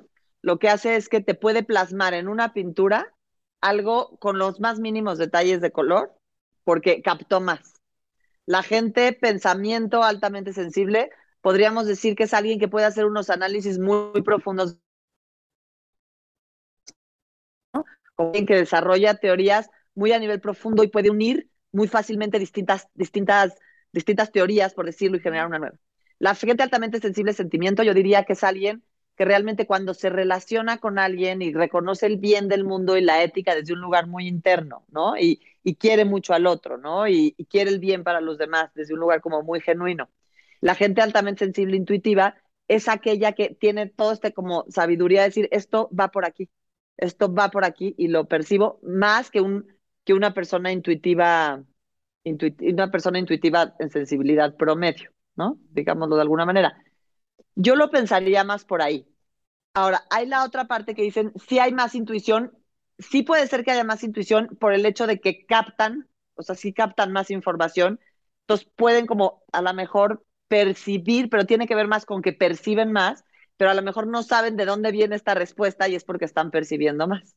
[0.42, 3.14] lo que hace es que te puede plasmar en una pintura
[3.60, 6.12] algo con los más mínimos detalles de color,
[6.64, 7.74] porque captó más.
[8.44, 13.78] La gente pensamiento altamente sensible, podríamos decir que es alguien que puede hacer unos análisis
[13.78, 14.78] muy, profundos,
[18.16, 23.56] alguien que desarrolla teorías muy a nivel profundo y puede unir muy fácilmente distintas, distintas,
[23.92, 25.76] distintas teorías, por decirlo, y generar una nueva.
[26.18, 28.84] La gente altamente sensible sentimiento, yo diría que es alguien
[29.16, 33.22] que realmente cuando se relaciona con alguien y reconoce el bien del mundo y la
[33.22, 35.16] ética desde un lugar muy interno, ¿no?
[35.18, 35.42] Y,
[35.80, 37.08] quiere mucho al otro, ¿no?
[37.08, 40.10] Y, quiere el bien para los demás desde un lugar como muy genuino.
[40.60, 42.36] La gente altamente sensible intuitiva
[42.68, 46.50] es aquella que tiene todo este como sabiduría de decir, esto va por aquí,
[46.96, 49.66] esto va por aquí y lo percibo más que, un,
[50.06, 51.62] que una persona intuitiva,
[52.24, 55.10] una persona intuitiva en sensibilidad promedio.
[55.36, 55.58] ¿no?
[55.70, 56.76] Digámoslo de alguna manera.
[57.54, 59.06] Yo lo pensaría más por ahí.
[59.74, 62.56] Ahora, hay la otra parte que dicen, si hay más intuición,
[62.98, 66.54] sí puede ser que haya más intuición por el hecho de que captan, o sea,
[66.54, 68.00] sí captan más información,
[68.42, 72.92] entonces pueden como a lo mejor percibir, pero tiene que ver más con que perciben
[72.92, 73.24] más,
[73.58, 76.50] pero a lo mejor no saben de dónde viene esta respuesta y es porque están
[76.50, 77.36] percibiendo más,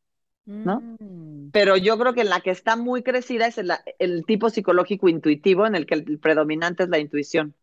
[0.50, 0.82] ¿no?
[1.00, 1.52] Mm.
[1.52, 5.10] Pero yo creo que en la que está muy crecida es el, el tipo psicológico
[5.10, 7.56] intuitivo, en el que el predominante es la intuición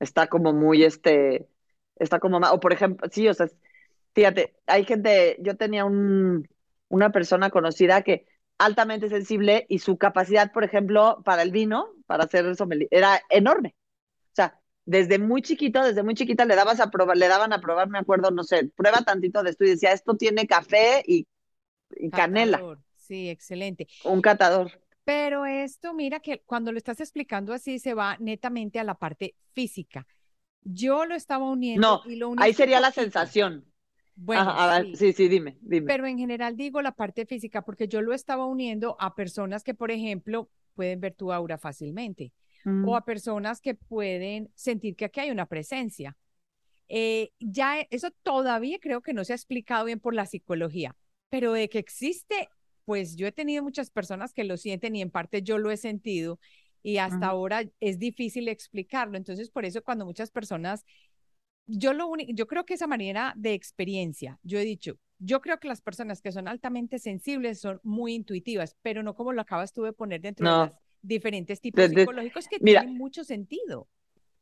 [0.00, 1.48] está como muy, este,
[1.96, 3.48] está como, o por ejemplo, sí, o sea,
[4.14, 6.48] fíjate, hay gente, yo tenía un,
[6.88, 8.26] una persona conocida que
[8.58, 13.76] altamente sensible y su capacidad, por ejemplo, para el vino, para hacer eso, era enorme.
[14.32, 17.60] O sea, desde muy chiquito, desde muy chiquita le dabas a probar, le daban a
[17.60, 21.26] probar, me acuerdo, no sé, prueba tantito de esto y decía, esto tiene café y,
[21.96, 22.78] y canela.
[22.96, 23.88] Sí, excelente.
[24.04, 24.70] Un catador.
[25.04, 29.34] Pero esto, mira que cuando lo estás explicando así, se va netamente a la parte
[29.52, 30.06] física.
[30.62, 32.02] Yo lo estaba uniendo.
[32.04, 33.64] No, y lo ahí sería la sensación.
[34.14, 34.54] Bueno,
[34.94, 35.12] sí.
[35.14, 35.28] sí.
[35.28, 35.86] dime, dime.
[35.86, 39.72] Pero en general digo la parte física porque yo lo estaba uniendo a personas que,
[39.72, 42.32] por ejemplo, pueden ver tu aura fácilmente
[42.64, 42.94] o mm.
[42.94, 46.16] a personas que pueden sentir que aquí hay una presencia.
[46.88, 50.96] Eh, ya eso todavía creo que no se ha explicado bien por la psicología,
[51.30, 52.48] pero de que existe
[52.90, 55.76] pues yo he tenido muchas personas que lo sienten y en parte yo lo he
[55.76, 56.40] sentido
[56.82, 59.16] y hasta ahora es difícil explicarlo.
[59.16, 60.84] Entonces, por eso cuando muchas personas,
[61.68, 65.60] yo lo único, yo creo que esa manera de experiencia, yo he dicho, yo creo
[65.60, 69.72] que las personas que son altamente sensibles son muy intuitivas, pero no como lo acabas
[69.72, 73.86] tú de poner dentro de los diferentes tipos psicológicos que tienen mucho sentido.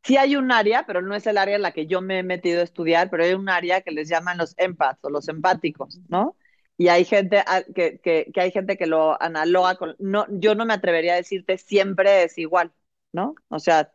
[0.04, 2.22] Sí hay un área, pero no es el área en la que yo me he
[2.22, 6.00] metido a estudiar, pero hay un área que les llaman los empaths o los empáticos,
[6.08, 6.34] ¿no?
[6.78, 10.54] Y hay gente ah, que, que, que, hay gente que lo analoga con, no, yo
[10.54, 12.72] no me atrevería a decirte siempre es igual,
[13.12, 13.34] ¿no?
[13.48, 13.92] O sea,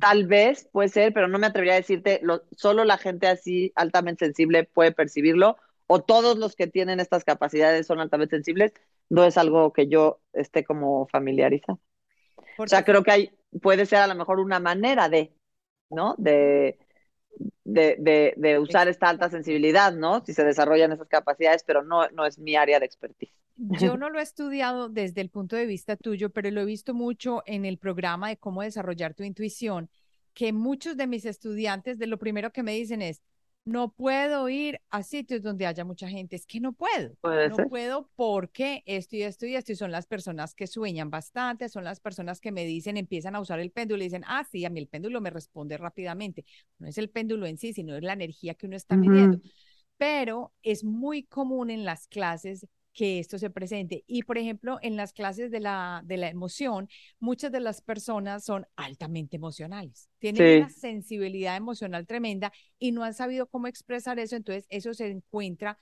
[0.00, 3.72] tal vez puede ser, pero no me atrevería a decirte, lo, solo la gente así
[3.74, 5.56] altamente sensible puede percibirlo,
[5.88, 8.72] o todos los que tienen estas capacidades son altamente sensibles,
[9.10, 11.80] no es algo que yo esté como familiarizada.
[12.58, 15.34] O sea, creo que hay, puede ser a lo mejor una manera de,
[15.90, 16.14] ¿no?
[16.16, 16.78] De,
[17.64, 20.24] de, de, usar esta alta sensibilidad, ¿no?
[20.24, 23.32] Si se desarrollan esas capacidades, pero no, no es mi área de expertise.
[23.56, 26.94] yo no lo he estudiado desde el punto de vista tuyo, pero lo he visto
[26.94, 29.88] mucho en el programa de cómo desarrollar tu intuición,
[30.34, 33.22] que muchos de mis estudiantes de lo primero que me dicen es,
[33.64, 38.10] no puedo ir a sitios donde haya mucha gente, es que no puedo, no puedo
[38.16, 42.00] porque esto y esto y esto, y son las personas que sueñan bastante, son las
[42.00, 44.80] personas que me dicen, empiezan a usar el péndulo y dicen, ah, sí, a mí
[44.80, 46.44] el péndulo me responde rápidamente,
[46.78, 49.38] no es el péndulo en sí, sino es la energía que uno está midiendo,
[49.96, 54.04] pero es muy común en las clases que esto se presente.
[54.06, 56.88] Y, por ejemplo, en las clases de la, de la emoción,
[57.20, 63.14] muchas de las personas son altamente emocionales, tienen una sensibilidad emocional tremenda y no han
[63.14, 65.78] sabido cómo expresar eso, entonces eso se encuentra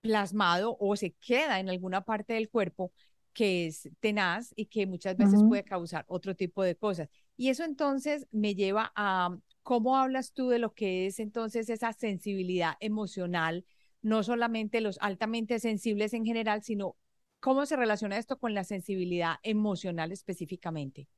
[0.00, 2.92] plasmado o se queda en alguna parte del cuerpo
[3.32, 7.08] que es tenaz y que muchas veces puede causar otro tipo de cosas.
[7.36, 11.92] Y eso entonces me lleva a cómo hablas tú de lo que es entonces esa
[11.92, 13.64] sensibilidad emocional
[14.02, 16.96] no solamente los altamente sensibles en general, sino
[17.40, 21.08] cómo se relaciona esto con la sensibilidad emocional específicamente.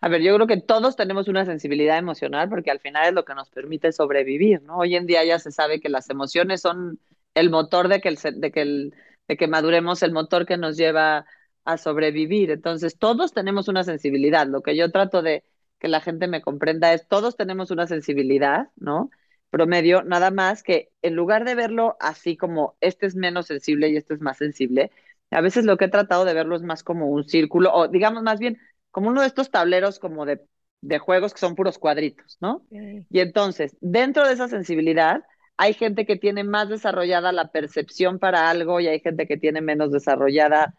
[0.00, 3.24] A ver, yo creo que todos tenemos una sensibilidad emocional porque al final es lo
[3.24, 4.78] que nos permite sobrevivir, ¿no?
[4.78, 6.98] Hoy en día ya se sabe que las emociones son
[7.34, 8.90] el motor de que, el, de que,
[9.28, 11.26] de que maduremos, el motor que nos lleva
[11.64, 12.50] a sobrevivir.
[12.50, 14.46] Entonces, todos tenemos una sensibilidad.
[14.46, 15.44] Lo que yo trato de
[15.78, 19.10] que la gente me comprenda es, todos tenemos una sensibilidad, ¿no?
[19.50, 23.96] Promedio, nada más que en lugar de verlo así como este es menos sensible y
[23.96, 24.90] este es más sensible,
[25.30, 28.22] a veces lo que he tratado de verlo es más como un círculo, o digamos
[28.22, 28.58] más bien
[28.90, 30.40] como uno de estos tableros como de,
[30.80, 32.66] de juegos que son puros cuadritos, ¿no?
[33.08, 35.22] Y entonces, dentro de esa sensibilidad,
[35.56, 39.60] hay gente que tiene más desarrollada la percepción para algo y hay gente que tiene
[39.60, 40.74] menos desarrollada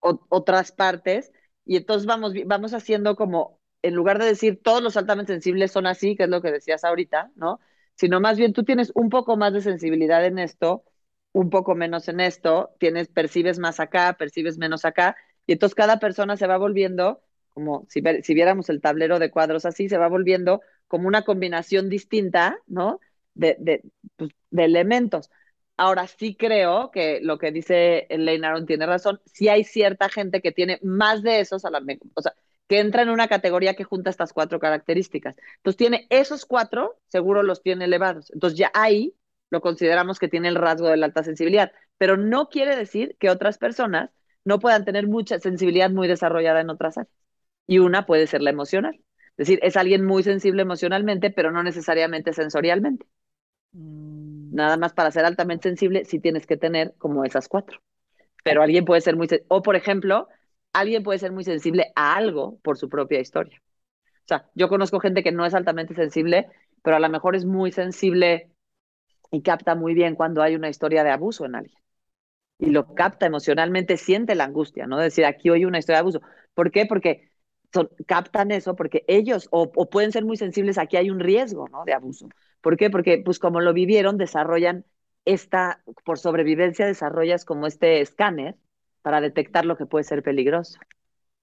[0.00, 1.32] otras partes.
[1.64, 5.86] Y entonces vamos, vamos haciendo como, en lugar de decir todos los altamente sensibles son
[5.86, 7.60] así, que es lo que decías ahorita, ¿no?
[7.96, 10.84] Sino más bien tú tienes un poco más de sensibilidad en esto,
[11.32, 15.98] un poco menos en esto, tienes, percibes más acá, percibes menos acá, y entonces cada
[15.98, 20.08] persona se va volviendo, como si, si viéramos el tablero de cuadros así, se va
[20.08, 23.00] volviendo como una combinación distinta, ¿no?
[23.34, 23.82] De,
[24.16, 25.30] pues, de elementos.
[25.76, 30.40] Ahora sí creo que lo que dice Elaine Aron tiene razón, sí hay cierta gente
[30.40, 31.82] que tiene más de esos, a la,
[32.14, 32.22] o
[32.68, 35.36] que entra en una categoría que junta estas cuatro características.
[35.56, 38.30] Entonces tiene esos cuatro, seguro los tiene elevados.
[38.32, 39.14] Entonces ya ahí
[39.50, 43.30] lo consideramos que tiene el rasgo de la alta sensibilidad, pero no quiere decir que
[43.30, 44.10] otras personas
[44.44, 47.14] no puedan tener mucha sensibilidad muy desarrollada en otras áreas.
[47.66, 49.00] Y una puede ser la emocional.
[49.36, 53.06] Es decir, es alguien muy sensible emocionalmente, pero no necesariamente sensorialmente.
[53.72, 54.54] Mm.
[54.54, 57.80] Nada más para ser altamente sensible, sí tienes que tener como esas cuatro.
[58.44, 59.28] Pero alguien puede ser muy...
[59.48, 60.28] O, por ejemplo,
[60.74, 63.62] alguien puede ser muy sensible a algo por su propia historia.
[64.24, 66.48] O sea, yo conozco gente que no es altamente sensible,
[66.82, 68.50] pero a lo mejor es muy sensible
[69.30, 71.78] y capta muy bien cuando hay una historia de abuso en alguien.
[72.58, 74.98] Y lo capta emocionalmente, siente la angustia, ¿no?
[74.98, 76.20] decir, aquí hoy una historia de abuso.
[76.54, 76.86] ¿Por qué?
[76.86, 77.28] Porque
[78.06, 81.84] captan eso, porque ellos, o, o, pueden ser muy sensibles, aquí hay un riesgo, ¿no?
[81.84, 82.28] De abuso.
[82.60, 82.90] ¿Por qué?
[82.90, 84.84] Porque, pues, como lo vivieron, desarrollan
[85.24, 88.56] esta, por sobrevivencia, desarrollas como este escáner
[89.04, 90.78] para detectar lo que puede ser peligroso.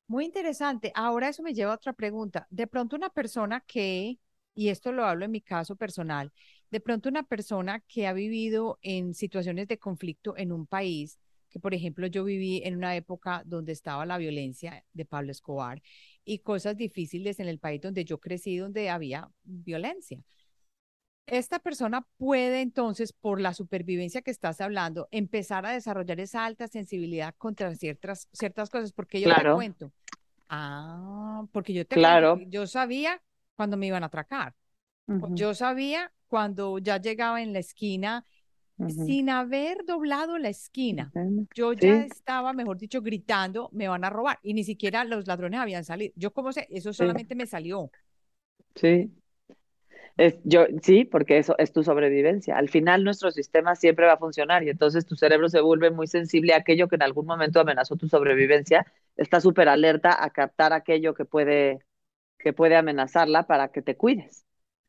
[0.07, 0.91] Muy interesante.
[0.95, 2.47] Ahora eso me lleva a otra pregunta.
[2.49, 4.19] De pronto una persona que,
[4.55, 6.33] y esto lo hablo en mi caso personal,
[6.71, 11.19] de pronto una persona que ha vivido en situaciones de conflicto en un país,
[11.49, 15.81] que por ejemplo yo viví en una época donde estaba la violencia de Pablo Escobar
[16.25, 20.19] y cosas difíciles en el país donde yo crecí, donde había violencia
[21.25, 26.67] esta persona puede entonces, por la supervivencia que estás hablando, empezar a desarrollar esa alta
[26.67, 29.91] sensibilidad contra ciertas, ciertas cosas, porque yo te cuento.
[30.49, 32.39] Ah, porque yo te claro.
[32.47, 33.21] yo sabía
[33.55, 34.53] cuando me iban a atracar.
[35.35, 38.25] Yo sabía cuando ya llegaba en la esquina,
[38.87, 41.13] sin haber doblado la esquina.
[41.53, 44.39] Yo ya estaba, mejor dicho, gritando, me van a robar.
[44.41, 46.13] Y ni siquiera los ladrones habían salido.
[46.15, 47.91] Yo como sé, eso solamente me salió.
[48.75, 49.11] Sí,
[50.43, 52.57] yo, sí, porque eso es tu sobrevivencia.
[52.57, 56.07] Al final nuestro sistema siempre va a funcionar y entonces tu cerebro se vuelve muy
[56.07, 58.85] sensible a aquello que en algún momento amenazó tu sobrevivencia.
[59.17, 61.79] Está súper alerta a captar aquello que puede,
[62.39, 64.45] que puede amenazarla para que te cuides.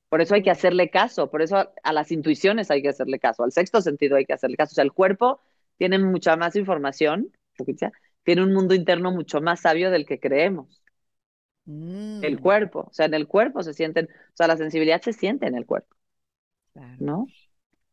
[0.08, 3.44] Por eso hay que hacerle caso, por eso a las intuiciones hay que hacerle caso,
[3.44, 4.72] al sexto sentido hay que hacerle caso.
[4.72, 5.40] O sea, el cuerpo
[5.78, 7.32] tiene mucha más información,
[8.24, 10.81] tiene un mundo interno mucho más sabio del que creemos.
[11.66, 12.42] El mm.
[12.42, 15.54] cuerpo, o sea, en el cuerpo se sienten, o sea, la sensibilidad se siente en
[15.54, 15.96] el cuerpo.
[16.98, 17.26] ¿No?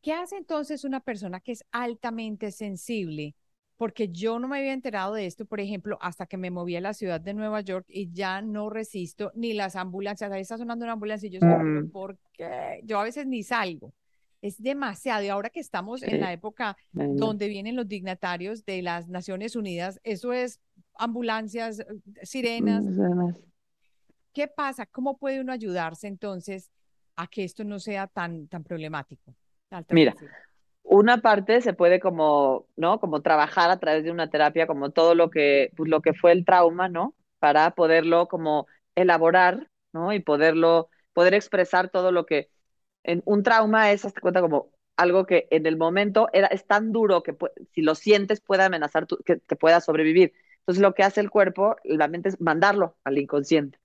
[0.01, 3.35] ¿Qué hace entonces una persona que es altamente sensible?
[3.75, 6.81] Porque yo no me había enterado de esto, por ejemplo, hasta que me moví a
[6.81, 10.31] la ciudad de Nueva York y ya no resisto ni las ambulancias.
[10.31, 11.89] Ahí está sonando una ambulancia y yo, mm.
[11.91, 12.81] ¿por qué?
[12.83, 13.93] Yo a veces ni salgo.
[14.41, 15.23] es demasiado.
[15.23, 19.99] Y ahora que estamos en la época donde vienen los dignatarios de las Naciones Unidas,
[20.03, 20.59] eso es
[20.95, 21.85] ambulancias,
[22.23, 22.85] sirenas.
[24.39, 24.85] ¿Qué pasa?
[24.85, 26.71] ¿Cómo puede uno ayudarse entonces
[27.17, 29.35] a que esto no sea tan, tan problemático?
[29.89, 30.15] Mira,
[30.83, 33.01] una parte se puede como, ¿no?
[33.01, 36.31] Como trabajar a través de una terapia, como todo lo que, pues, lo que fue
[36.31, 37.15] el trauma, ¿no?
[37.39, 38.65] Para poderlo como
[38.95, 40.13] elaborar, ¿no?
[40.13, 42.49] Y poderlo, poder expresar todo lo que,
[43.03, 46.93] en un trauma es, hasta cuenta, como algo que en el momento era, es tan
[46.93, 47.35] duro que
[47.73, 50.31] si lo sientes puede amenazar tu, que, que puedas sobrevivir.
[50.59, 53.77] Entonces lo que hace el cuerpo, la mente es mandarlo al inconsciente.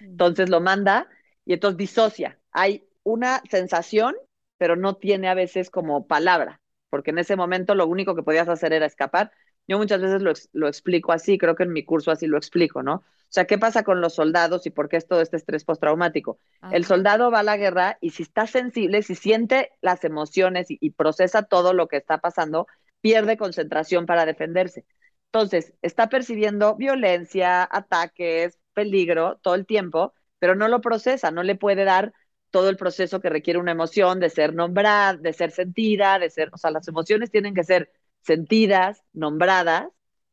[0.00, 1.08] Entonces lo manda
[1.44, 2.38] y entonces disocia.
[2.52, 4.14] Hay una sensación,
[4.58, 8.48] pero no tiene a veces como palabra, porque en ese momento lo único que podías
[8.48, 9.32] hacer era escapar.
[9.66, 12.82] Yo muchas veces lo, lo explico así, creo que en mi curso así lo explico,
[12.82, 13.04] ¿no?
[13.28, 16.40] O sea, ¿qué pasa con los soldados y por qué es todo este estrés postraumático?
[16.72, 20.90] El soldado va a la guerra y si está sensible, si siente las emociones y,
[20.92, 22.66] procesa todo lo que está pasando,
[23.02, 24.86] pierde concentración para defenderse.
[25.26, 31.56] Entonces, está percibiendo violencia, ataques, peligro todo el tiempo, pero no lo procesa, no le
[31.56, 32.12] puede dar
[32.50, 36.50] todo el proceso que requiere una emoción de ser nombrada, de ser sentida, de ser,
[36.52, 37.90] o sea, las emociones tienen que ser
[38.22, 39.88] sentidas, nombradas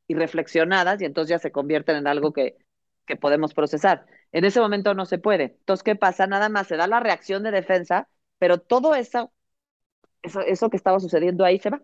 [0.08, 2.56] y reflexionadas y entonces ya se convierten en algo que,
[3.08, 4.06] que podemos procesar.
[4.32, 5.44] En ese momento no se puede.
[5.60, 6.28] Entonces, ¿qué pasa?
[6.28, 9.34] Nada más se da la reacción de defensa, pero todo eso,
[10.22, 11.82] eso, eso que estaba sucediendo ahí se va.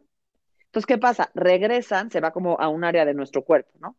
[0.68, 1.32] Entonces, ¿qué pasa?
[1.36, 3.98] Regresan, se va como a un área de nuestro cuerpo, ¿no?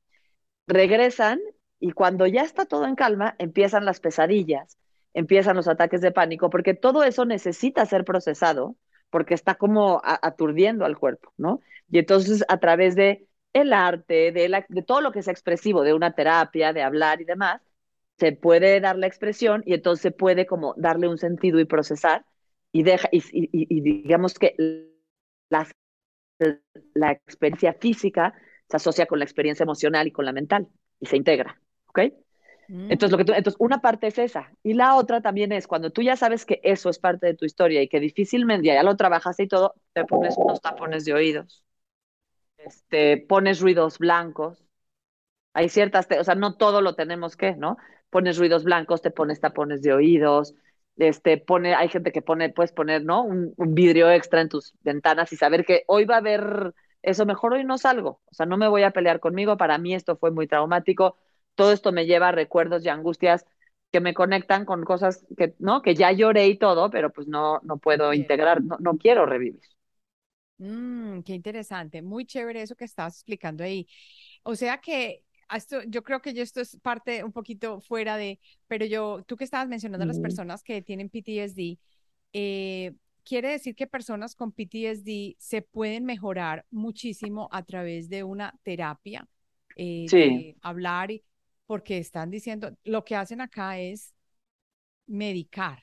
[0.67, 1.41] Regresan
[1.83, 4.79] y cuando ya está todo en calma, empiezan las pesadillas,
[5.15, 8.77] empiezan los ataques de pánico, porque todo eso necesita ser procesado,
[9.11, 11.61] porque está como aturdiendo al cuerpo, ¿no?
[11.91, 16.15] Y entonces, a través de el arte, de, todo lo que es expresivo, de una
[16.15, 17.61] terapia, de hablar y demás,
[18.17, 22.25] se puede dar la expresión y entonces se puede como darle un sentido y procesar
[22.71, 24.55] y, deja, y, digamos que
[26.95, 28.35] la experiencia física
[28.69, 30.69] se asocia con la experiencia emocional y con la mental
[31.01, 31.61] y se integra,
[31.93, 32.13] ¿ok?
[32.69, 32.93] Mm.
[32.93, 34.53] Entonces, lo que tú, entonces, una parte es esa.
[34.63, 37.45] Y la otra también es cuando tú ya sabes que eso es parte de tu
[37.45, 41.65] historia y que difícilmente ya lo trabajas y todo, te pones unos tapones de oídos
[42.65, 44.65] este, pones ruidos blancos.
[45.55, 47.77] Hay ciertas, o sea, no todo lo tenemos que, ¿no?
[48.11, 50.55] Pones ruidos blancos, te pones tapones de oídos,
[50.97, 53.23] este, pone, hay gente que pone, puedes poner, ¿no?
[53.23, 57.55] Un, vidrio extra en tus ventanas y saber que hoy va a haber eso, mejor
[57.55, 60.31] hoy no salgo, o sea, no me voy a pelear conmigo, para mí esto fue
[60.31, 61.17] muy traumático,
[61.55, 63.45] todo esto me lleva a recuerdos y angustias
[63.91, 65.83] que me conectan con cosas que, ¿no?
[65.83, 69.61] Que ya lloré y todo, pero pues no, no puedo integrar, no, no quiero revivir.
[70.59, 73.87] Mm, qué interesante, muy chévere eso que estás explicando ahí.
[74.45, 75.25] O sea que
[75.55, 79.45] esto, yo creo que esto es parte un poquito fuera de, pero yo, tú que
[79.45, 81.79] estabas mencionando a las personas que tienen PTSD,
[82.33, 82.95] eh,
[83.25, 89.29] quiere decir que personas con PTSD se pueden mejorar muchísimo a través de una terapia,
[89.77, 91.25] eh, de hablar, y,
[91.73, 94.13] porque están diciendo, lo que hacen acá es
[95.07, 95.79] medicar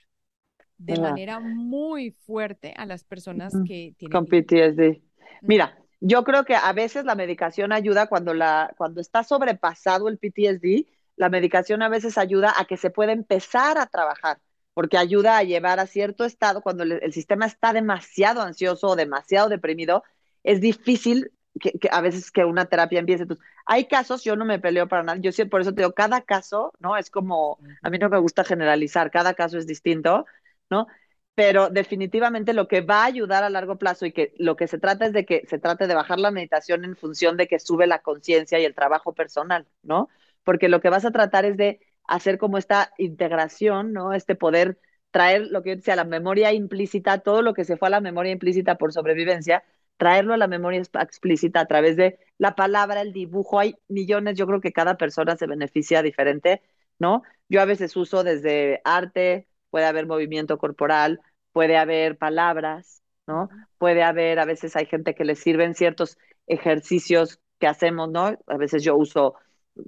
[0.78, 5.02] de manera muy fuerte a las personas que tienen con PTSD.
[5.42, 10.20] Mira, yo creo que a veces la medicación ayuda cuando la cuando está sobrepasado el
[10.20, 10.86] PTSD,
[11.16, 14.38] la medicación a veces ayuda a que se pueda empezar a trabajar,
[14.76, 19.50] porque ayuda a llevar a cierto estado cuando el, sistema está demasiado ansioso o demasiado
[19.50, 20.04] deprimido,
[20.44, 23.24] es difícil que, a veces que una terapia empiece.
[23.24, 25.94] Entonces, hay casos, yo no me peleo para nada, yo sí, por eso te digo,
[25.94, 26.98] cada caso, ¿no?
[26.98, 30.26] Es como, a mí no me gusta generalizar, cada caso es distinto,
[30.72, 30.88] ¿no?
[31.36, 34.80] Pero definitivamente lo que va a ayudar a largo plazo y que lo que se
[34.80, 37.86] trata es de que se trate de bajar la meditación en función de que sube
[37.86, 40.10] la conciencia y el trabajo personal, ¿no?
[40.44, 44.14] Porque lo que vas a tratar es de hacer como esta integración, ¿no?
[44.14, 44.80] Este poder
[45.12, 48.02] traer lo que yo decía, la memoria implícita, todo lo que se fue a la
[48.02, 49.64] memoria implícita por sobrevivencia,
[50.00, 53.60] traerlo a la memoria explícita a través de la palabra, el dibujo.
[53.60, 56.62] Hay millones, yo creo que cada persona se beneficia diferente,
[57.00, 57.22] ¿no?
[57.50, 61.20] Yo a veces uso desde arte, puede haber movimiento corporal,
[61.52, 63.50] puede haber palabras, ¿no?
[63.78, 68.38] Puede haber, a veces hay gente que le sirven ciertos ejercicios que hacemos, ¿no?
[68.48, 69.36] A veces yo uso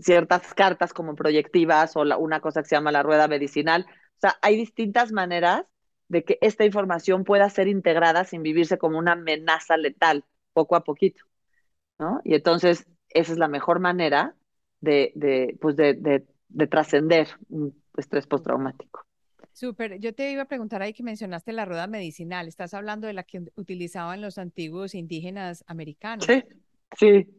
[0.01, 3.85] ciertas cartas como proyectivas o una cosa que se llama la rueda medicinal.
[3.89, 5.63] O sea, hay distintas maneras
[6.11, 10.83] de que esta información pueda ser integrada sin vivirse como una amenaza letal, poco a
[10.83, 11.23] poquito,
[11.99, 12.19] ¿no?
[12.25, 14.35] Y entonces, esa es la mejor manera
[14.81, 19.05] de, de pues de, de, de trascender un estrés postraumático.
[19.53, 19.99] Súper.
[19.99, 22.49] Yo te iba a preguntar ahí que mencionaste la rueda medicinal.
[22.49, 26.25] Estás hablando de la que utilizaban los antiguos indígenas americanos.
[26.25, 26.43] Sí,
[26.97, 27.37] sí.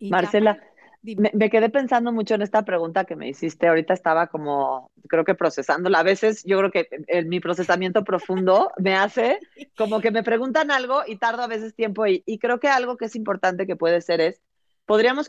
[0.00, 0.60] Marcela,
[1.02, 3.68] me, quedé pensando mucho en esta pregunta que me hiciste.
[3.68, 6.00] Ahorita estaba como, creo que procesándola.
[6.00, 9.38] A veces yo creo que en mi procesamiento profundo me hace
[9.76, 12.06] como que me preguntan algo y tardo a veces tiempo.
[12.06, 14.42] Y, y creo que algo que es importante que puede ser es,
[14.86, 15.28] podríamos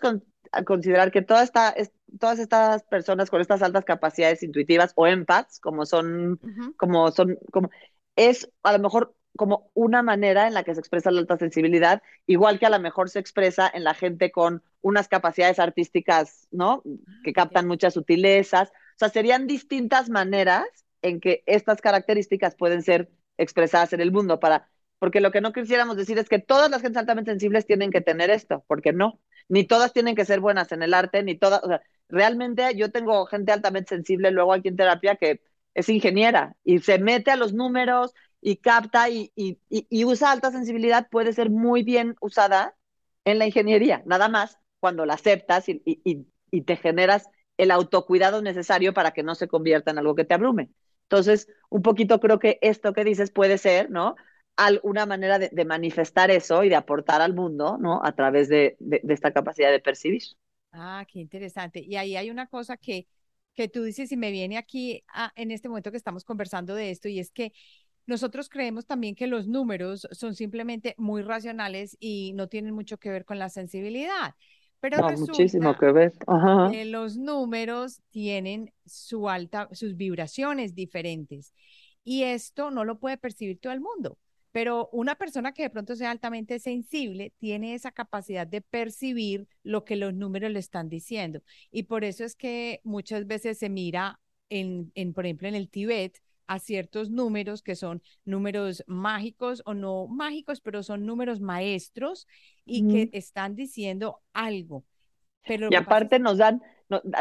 [0.65, 1.75] considerar que toda esta,
[2.19, 6.39] todas estas personas con estas altas capacidades intuitivas o empaths, como son,
[6.77, 7.69] como son, como,
[8.15, 12.01] es a lo mejor como una manera en la que se expresa la alta sensibilidad,
[12.25, 16.83] igual que a lo mejor se expresa en la gente con unas capacidades artísticas, ¿no?
[17.23, 18.69] Que captan muchas sutilezas.
[18.69, 20.65] O sea, serían distintas maneras
[21.01, 24.69] en que estas características pueden ser expresadas en el mundo para
[24.99, 28.01] porque lo que no quisiéramos decir es que todas las gentes altamente sensibles tienen que
[28.01, 31.63] tener esto, porque no, ni todas tienen que ser buenas en el arte, ni todas,
[31.63, 35.41] o sea, realmente yo tengo gente altamente sensible luego aquí en terapia que
[35.73, 39.31] es ingeniera y se mete a los números y capta y,
[40.05, 42.75] usa alta sensibilidad, puede ser muy bien usada
[43.25, 45.83] en la ingeniería, nada más cuando la aceptas y,
[46.65, 50.69] te generas el autocuidado necesario para que no se convierta en algo que te abrume.
[51.03, 54.15] Entonces, un poquito creo que esto que dices puede ser, ¿no?
[54.55, 58.01] Alguna manera de, manifestar eso y de aportar al mundo, ¿no?
[58.03, 58.77] A través de,
[59.09, 60.21] esta capacidad de percibir.
[60.71, 61.79] Ah, qué interesante.
[61.79, 63.07] Y ahí hay una cosa que,
[63.55, 65.03] que tú dices y me viene aquí
[65.35, 67.53] en este momento que estamos conversando de esto y es que
[68.07, 73.11] nosotros creemos también que los números son simplemente muy racionales y no tienen mucho que
[73.11, 74.33] ver con la sensibilidad.
[74.79, 76.13] Pero no, muchísimo que ver.
[76.71, 81.53] Que los números tienen su alta, sus vibraciones diferentes.
[82.03, 84.17] Y esto no lo puede percibir todo el mundo.
[84.51, 89.83] Pero una persona que de pronto sea altamente sensible tiene esa capacidad de percibir lo
[89.83, 91.41] que los números le están diciendo.
[91.69, 95.69] Y por eso es que muchas veces se mira en, en por ejemplo, en el
[95.69, 102.27] Tíbet, a ciertos números que son números mágicos o no mágicos, pero son números maestros
[102.65, 104.83] y que están diciendo algo.
[105.45, 106.61] Pero y aparte nos dan,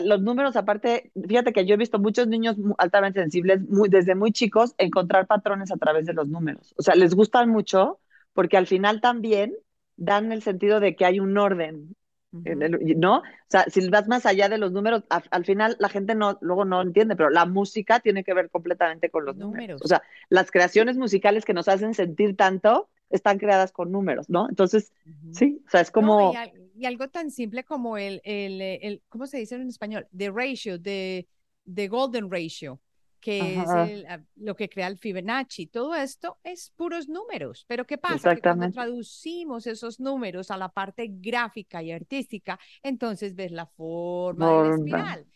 [0.05, 4.33] los números aparte, fíjate que yo he visto muchos niños altamente sensibles muy, desde muy
[4.33, 6.75] chicos encontrar patrones a través de los números.
[6.79, 8.01] O sea, les gustan mucho
[8.33, 9.55] porque al final también
[9.97, 11.97] dan el sentido de que hay un orden
[12.45, 13.19] ¿no?
[13.19, 16.65] O sea, si vas más allá de los números, al final la gente no, luego
[16.65, 19.81] no entiende, pero la música tiene que ver completamente con los números.
[19.83, 24.49] O sea, las creaciones musicales que nos hacen sentir tanto están creadas con números, ¿no?
[24.49, 24.93] Entonces,
[25.33, 26.33] sí, o sea, es como...
[26.75, 30.07] y, algo tan simple como el, el, el, ¿cómo se dice en español?
[30.17, 31.27] The ratio, the,
[31.73, 32.81] the golden ratio
[33.21, 33.69] que es
[34.09, 35.67] ah, lo que crea el Fibonacci.
[35.67, 37.65] Todo esto es puros números.
[37.67, 38.35] Pero ¿qué pasa?
[38.35, 44.63] Que cuando traducimos esos números a la parte gráfica y artística, entonces ves la forma
[44.63, 45.27] de la espiral.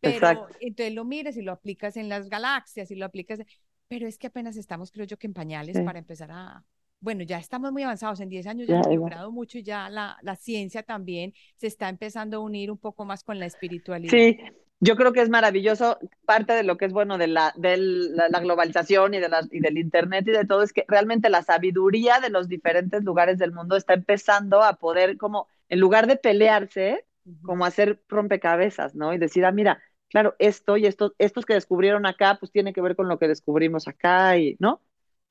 [0.00, 3.40] Pero entonces lo miras y lo aplicas en las galaxias y lo aplicas.
[3.88, 6.64] Pero es que apenas estamos, creo yo, que en pañales para empezar a,
[7.00, 10.16] bueno, ya estamos muy avanzados, en 10 años ya, hemos logrado mucho y ya la,
[10.22, 14.10] la, ciencia también se está empezando a unir un poco más con la espiritualidad.
[14.10, 14.38] Sí,
[14.80, 15.98] yo creo que es maravilloso.
[16.24, 19.78] Parte de lo que es bueno de la, de la, globalización y, de y del
[19.78, 23.76] Internet y de todo es que realmente la sabiduría de los diferentes lugares del mundo
[23.76, 27.06] está empezando a poder, como, en lugar de pelearse,
[27.42, 29.14] como hacer rompecabezas, ¿no?
[29.14, 32.80] Y decir, ah, mira, claro, esto y esto, estos que descubrieron acá, pues tiene que
[32.80, 34.80] ver con lo que descubrimos acá, y, ¿no?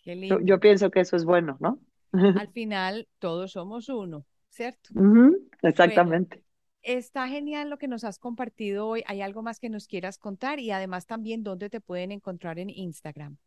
[0.06, 1.80] Yo, pienso que eso es bueno, ¿no?
[2.12, 4.90] Al final, todos somos uno, ¿cierto?
[5.62, 6.43] exactamente.
[6.84, 9.04] Está genial lo que nos has compartido hoy.
[9.08, 10.60] ¿Hay algo más que nos quieras contar?
[10.60, 13.38] Y además también, ¿dónde te pueden encontrar en Instagram?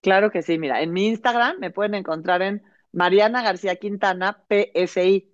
[0.00, 5.32] Claro que sí, mira, en mi Instagram me pueden encontrar en Mariana García Quintana, PSI.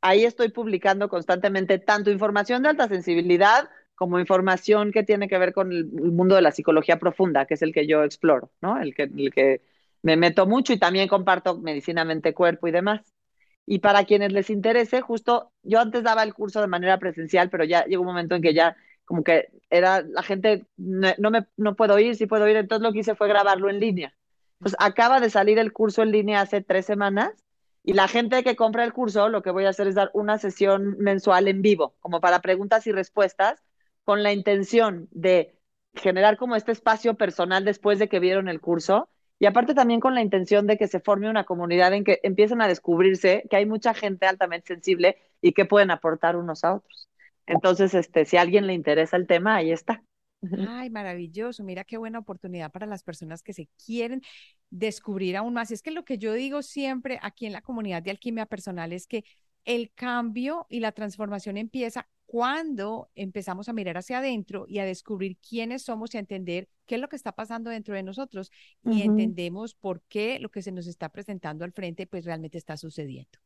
[0.00, 5.52] Ahí estoy publicando constantemente tanto información de alta sensibilidad como información que tiene que ver
[5.52, 8.80] con el, mundo de la psicología profunda, que es el que yo exploro, ¿no?
[8.80, 9.60] El que, el que
[10.00, 13.02] me meto mucho y también comparto medicina, mente, cuerpo y demás.
[13.72, 17.62] Y para quienes les interese, justo yo antes daba el curso de manera presencial, pero
[17.62, 21.76] ya llegó un momento en que ya como que era la gente, no, me, no
[21.76, 24.12] puedo ir, sí puedo ir, entonces lo que hice fue grabarlo en línea.
[24.58, 27.30] Pues acaba de salir el curso en línea hace tres semanas
[27.84, 30.36] y la gente que compra el curso, lo que voy a hacer es dar una
[30.38, 33.62] sesión mensual en vivo, como para preguntas y respuestas,
[34.02, 35.54] con la intención de
[35.94, 39.10] generar como este espacio personal después de que vieron el curso
[39.40, 42.60] y aparte también con la intención de que se forme una comunidad en que empiecen
[42.60, 47.08] a descubrirse que hay mucha gente altamente sensible y que pueden aportar unos a otros.
[47.46, 50.04] Entonces, este, si a alguien le interesa el tema, ahí está.
[50.68, 51.64] Ay, maravilloso.
[51.64, 54.20] Mira qué buena oportunidad para las personas que se quieren
[54.68, 55.70] descubrir aún más.
[55.70, 59.06] Es que lo que yo digo siempre aquí en la comunidad de alquimia personal es
[59.06, 59.24] que
[59.64, 65.36] el cambio y la transformación empieza cuando empezamos a mirar hacia adentro y a descubrir
[65.38, 68.52] quiénes somos y a entender qué es lo que está pasando dentro de nosotros
[68.84, 72.76] y entendemos por qué lo que se nos está presentando al frente pues realmente está
[72.76, 73.36] sucediendo.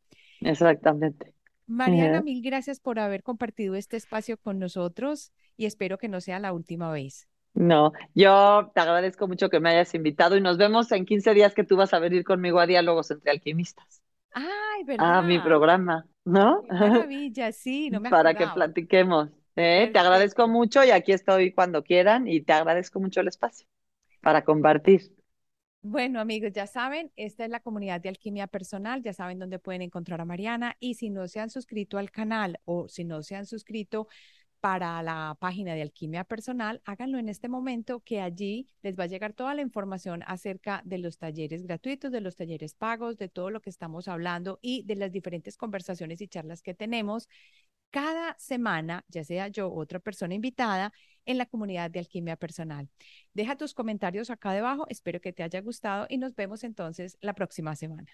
[0.43, 1.33] Exactamente.
[1.67, 6.39] Mariana, mil gracias por haber compartido este espacio con nosotros y espero que no sea
[6.39, 7.27] la última vez.
[7.55, 11.55] No, yo te agradezco mucho que me hayas invitado y nos vemos en 15 días
[11.55, 14.04] que tú vas a venir conmigo a Diálogos entre Alquimistas.
[14.35, 15.19] Ay, verdad.
[15.19, 16.63] A mi programa, ¿no?
[16.63, 19.31] Qué maravilla, sí, no me Para que platiquemos.
[19.57, 19.91] ¿eh?
[19.93, 23.67] Te agradezco mucho y aquí estoy cuando quieran y te agradezco mucho el espacio
[24.21, 25.13] para compartir.
[25.83, 29.83] Bueno, amigos, ya saben, esta es la comunidad de alquimia personal, ya saben dónde pueden
[29.83, 33.37] encontrar a Mariana y si no se han suscrito al canal o si no se
[33.37, 34.09] han suscrito
[34.65, 39.07] para la página de Alquimia Personal, háganlo en este momento que allí les va a
[39.07, 43.51] llegar toda la información acerca de los talleres gratuitos, de los talleres pagos, de todo
[43.51, 47.29] lo que estamos hablando y de las diferentes conversaciones y charlas que tenemos
[47.91, 50.95] cada semana, ya sea yo o otra persona invitada,
[51.27, 52.89] en la comunidad de Alquimia Personal.
[53.35, 57.35] Deja tus comentarios acá debajo, espero que te haya gustado y nos vemos entonces la
[57.35, 58.11] próxima semana.